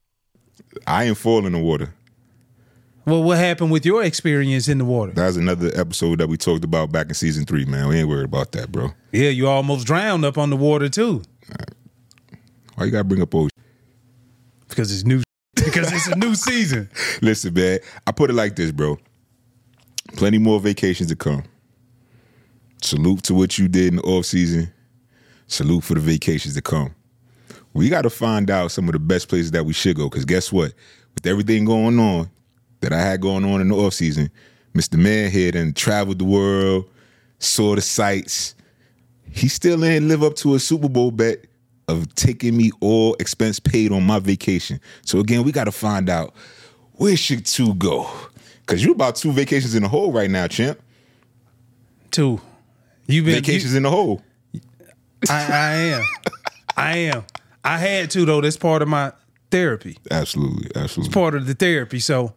I 0.86 1.02
ain't 1.02 1.16
fall 1.16 1.44
in 1.44 1.52
the 1.52 1.58
water. 1.58 1.92
Well, 3.04 3.24
what 3.24 3.38
happened 3.38 3.72
with 3.72 3.84
your 3.84 4.04
experience 4.04 4.68
in 4.68 4.78
the 4.78 4.84
water? 4.84 5.10
That 5.14 5.26
was 5.26 5.36
another 5.36 5.72
episode 5.74 6.20
that 6.20 6.28
we 6.28 6.36
talked 6.36 6.62
about 6.62 6.92
back 6.92 7.08
in 7.08 7.14
season 7.14 7.44
three, 7.44 7.64
man. 7.64 7.88
We 7.88 7.98
ain't 7.98 8.08
worried 8.08 8.26
about 8.26 8.52
that, 8.52 8.70
bro. 8.70 8.92
Yeah, 9.10 9.30
you 9.30 9.48
almost 9.48 9.84
drowned 9.84 10.24
up 10.24 10.38
on 10.38 10.50
the 10.50 10.56
water 10.56 10.88
too. 10.88 11.22
Why 12.76 12.84
you 12.84 12.92
gotta 12.92 13.02
bring 13.02 13.20
up 13.20 13.34
old? 13.34 13.50
Because 14.68 14.92
it's 14.92 15.04
new. 15.04 15.24
Because 15.56 15.92
it's 15.92 16.06
a 16.06 16.14
new 16.14 16.36
season. 16.36 16.88
Listen, 17.20 17.52
man. 17.52 17.80
I 18.06 18.12
put 18.12 18.30
it 18.30 18.34
like 18.34 18.54
this, 18.54 18.70
bro. 18.70 18.96
Plenty 20.14 20.38
more 20.38 20.60
vacations 20.60 21.08
to 21.08 21.16
come. 21.16 21.42
Salute 22.80 23.22
to 23.24 23.34
what 23.34 23.58
you 23.58 23.68
did 23.68 23.88
in 23.88 23.96
the 23.96 24.02
off 24.02 24.26
season. 24.26 24.72
Salute 25.46 25.84
for 25.84 25.94
the 25.94 26.00
vacations 26.00 26.54
to 26.54 26.62
come. 26.62 26.94
We 27.74 27.88
got 27.88 28.02
to 28.02 28.10
find 28.10 28.50
out 28.50 28.70
some 28.70 28.88
of 28.88 28.92
the 28.92 28.98
best 28.98 29.28
places 29.28 29.50
that 29.52 29.64
we 29.64 29.72
should 29.72 29.96
go. 29.96 30.08
Because 30.08 30.24
guess 30.24 30.52
what? 30.52 30.72
With 31.14 31.26
everything 31.26 31.64
going 31.64 31.98
on 31.98 32.30
that 32.80 32.92
I 32.92 33.00
had 33.00 33.20
going 33.20 33.44
on 33.44 33.60
in 33.60 33.68
the 33.68 33.76
off 33.76 33.94
season, 33.94 34.30
Mr. 34.74 34.98
Man 34.98 35.30
here 35.30 35.52
and 35.54 35.74
traveled 35.74 36.18
the 36.18 36.24
world, 36.24 36.88
saw 37.38 37.74
the 37.74 37.80
sights. 37.80 38.54
He 39.30 39.48
still 39.48 39.84
ain't 39.84 40.06
live 40.06 40.22
up 40.22 40.36
to 40.36 40.54
a 40.54 40.58
Super 40.58 40.88
Bowl 40.88 41.10
bet 41.10 41.44
of 41.88 42.14
taking 42.14 42.56
me 42.56 42.70
all 42.80 43.14
expense 43.14 43.58
paid 43.58 43.92
on 43.92 44.04
my 44.04 44.18
vacation. 44.18 44.80
So 45.04 45.18
again, 45.20 45.42
we 45.42 45.52
got 45.52 45.64
to 45.64 45.72
find 45.72 46.08
out 46.08 46.34
where 46.92 47.16
should 47.16 47.46
Tu 47.46 47.74
go? 47.74 48.08
Cause 48.66 48.84
you 48.84 48.92
about 48.92 49.16
two 49.16 49.32
vacations 49.32 49.74
in 49.74 49.82
the 49.82 49.88
hole 49.88 50.12
right 50.12 50.30
now, 50.30 50.46
champ. 50.46 50.78
Two. 52.10 52.40
You've 53.08 53.24
been 53.24 53.36
Vacations 53.36 53.74
in 53.74 53.82
the 53.82 53.90
hole. 53.90 54.22
I, 55.28 55.46
I 55.50 55.74
am. 55.74 56.02
I 56.76 56.96
am. 56.98 57.24
I 57.64 57.78
had 57.78 58.10
to 58.12 58.24
though. 58.24 58.40
That's 58.40 58.56
part 58.56 58.82
of 58.82 58.88
my 58.88 59.12
therapy. 59.50 59.98
Absolutely, 60.10 60.70
absolutely. 60.76 61.08
It's 61.08 61.14
part 61.14 61.34
of 61.34 61.46
the 61.46 61.54
therapy. 61.54 61.98
So 61.98 62.34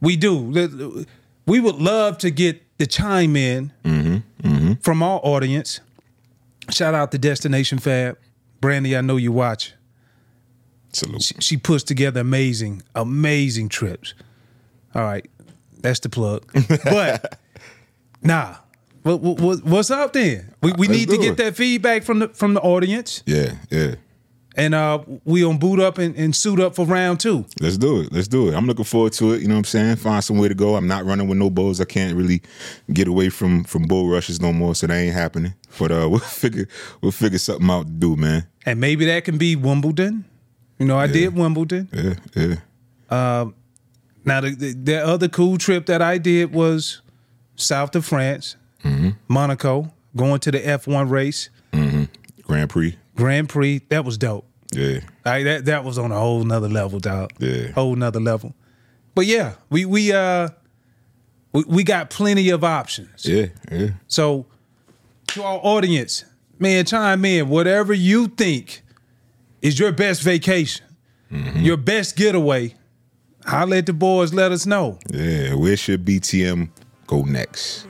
we 0.00 0.16
do. 0.16 1.04
We 1.46 1.60
would 1.60 1.76
love 1.76 2.18
to 2.18 2.30
get 2.30 2.62
the 2.78 2.86
chime 2.86 3.36
in 3.36 3.72
mm-hmm, 3.84 4.48
mm-hmm. 4.48 4.72
from 4.74 5.02
our 5.02 5.20
audience. 5.22 5.80
Shout 6.70 6.94
out 6.94 7.12
to 7.12 7.18
Destination 7.18 7.78
Fab. 7.78 8.16
Brandy, 8.60 8.96
I 8.96 9.02
know 9.02 9.16
you 9.16 9.32
watch. 9.32 9.74
Salute. 10.92 11.22
She, 11.22 11.34
she 11.40 11.56
puts 11.56 11.84
together 11.84 12.20
amazing, 12.20 12.82
amazing 12.94 13.68
trips. 13.68 14.14
All 14.94 15.02
right, 15.02 15.28
that's 15.80 16.00
the 16.00 16.08
plug. 16.08 16.50
But 16.84 17.38
nah, 18.22 18.56
what, 19.04 19.20
what, 19.40 19.64
what's 19.64 19.90
up 19.90 20.12
then? 20.12 20.52
We, 20.62 20.72
we 20.72 20.88
Let's 20.88 20.98
need 20.98 21.08
to 21.10 21.18
get 21.18 21.30
it. 21.32 21.36
that 21.38 21.56
feedback 21.56 22.02
from 22.04 22.18
the 22.20 22.28
from 22.28 22.54
the 22.54 22.60
audience, 22.60 23.22
Yeah, 23.26 23.52
yeah. 23.70 23.94
and 24.56 24.74
uh, 24.74 25.02
we 25.24 25.44
on 25.44 25.58
boot 25.58 25.78
up 25.78 25.98
and, 25.98 26.16
and 26.16 26.34
suit 26.34 26.58
up 26.58 26.74
for 26.74 26.86
round 26.86 27.20
two. 27.20 27.44
Let's 27.60 27.76
do 27.76 28.00
it. 28.00 28.12
Let's 28.12 28.28
do 28.28 28.48
it. 28.48 28.54
I'm 28.54 28.66
looking 28.66 28.84
forward 28.84 29.12
to 29.14 29.32
it. 29.34 29.42
You 29.42 29.48
know 29.48 29.54
what 29.54 29.58
I'm 29.58 29.64
saying? 29.64 29.96
Find 29.96 30.24
somewhere 30.24 30.48
to 30.48 30.54
go. 30.54 30.74
I'm 30.76 30.86
not 30.88 31.04
running 31.04 31.28
with 31.28 31.36
no 31.38 31.50
bulls. 31.50 31.80
I 31.80 31.84
can't 31.84 32.16
really 32.16 32.40
get 32.92 33.06
away 33.08 33.28
from 33.28 33.64
from 33.64 33.82
bull 33.84 34.08
rushes 34.08 34.40
no 34.40 34.52
more, 34.52 34.74
so 34.74 34.86
that 34.86 34.94
ain't 34.96 35.14
happening. 35.14 35.54
But 35.78 35.92
uh, 35.92 36.08
we'll 36.10 36.18
figure 36.20 36.66
we'll 37.02 37.12
figure 37.12 37.38
something 37.38 37.68
out 37.70 37.86
to 37.86 37.92
do, 37.92 38.16
man. 38.16 38.46
And 38.66 38.80
maybe 38.80 39.04
that 39.06 39.24
can 39.24 39.36
be 39.38 39.54
Wimbledon. 39.56 40.24
You 40.78 40.86
know, 40.86 40.98
I 40.98 41.06
did 41.06 41.34
Wimbledon. 41.36 41.88
Yeah, 41.92 42.14
yeah. 42.34 43.44
Now 44.26 44.40
the, 44.40 44.54
the 44.54 44.72
the 44.72 45.06
other 45.06 45.28
cool 45.28 45.58
trip 45.58 45.86
that 45.86 46.00
I 46.00 46.16
did 46.18 46.52
was 46.54 47.02
south 47.56 47.94
of 47.94 48.04
France, 48.06 48.56
Monaco, 49.28 49.92
going 50.16 50.40
to 50.40 50.50
the 50.50 50.60
F1 50.60 51.10
race, 51.10 51.50
Grand 52.42 52.68
Prix. 52.70 52.96
Grand 53.16 53.48
Prix. 53.48 53.80
That 53.88 54.04
was 54.04 54.18
dope. 54.18 54.46
Yeah, 54.72 55.00
Like 55.24 55.44
that 55.44 55.64
that 55.66 55.84
was 55.84 55.98
on 55.98 56.10
a 56.10 56.18
whole 56.18 56.42
nother 56.42 56.68
level, 56.68 56.98
dog. 56.98 57.30
Yeah. 57.38 57.68
Whole 57.72 57.94
nother 57.94 58.18
level. 58.20 58.54
But 59.14 59.26
yeah, 59.26 59.54
we 59.70 59.84
we 59.84 60.12
uh 60.12 60.48
we, 61.52 61.64
we 61.68 61.84
got 61.84 62.10
plenty 62.10 62.50
of 62.50 62.64
options. 62.64 63.24
yeah, 63.24 63.46
yeah. 63.70 63.90
So 64.08 64.46
to 65.28 65.42
our 65.44 65.60
audience, 65.62 66.24
man, 66.58 66.84
chime 66.86 67.24
in. 67.24 67.48
Whatever 67.48 67.92
you 67.94 68.26
think 68.26 68.82
is 69.62 69.78
your 69.78 69.92
best 69.92 70.22
vacation, 70.22 70.84
your 71.30 71.76
best 71.76 72.16
getaway. 72.16 72.74
I'll 73.46 73.66
let 73.68 73.86
the 73.86 73.92
boys 73.92 74.32
let 74.34 74.50
us 74.52 74.66
know. 74.66 74.98
Yeah, 75.10 75.54
where 75.54 75.76
should 75.76 76.04
BTM 76.04 76.70
go 77.06 77.22
next? 77.22 77.86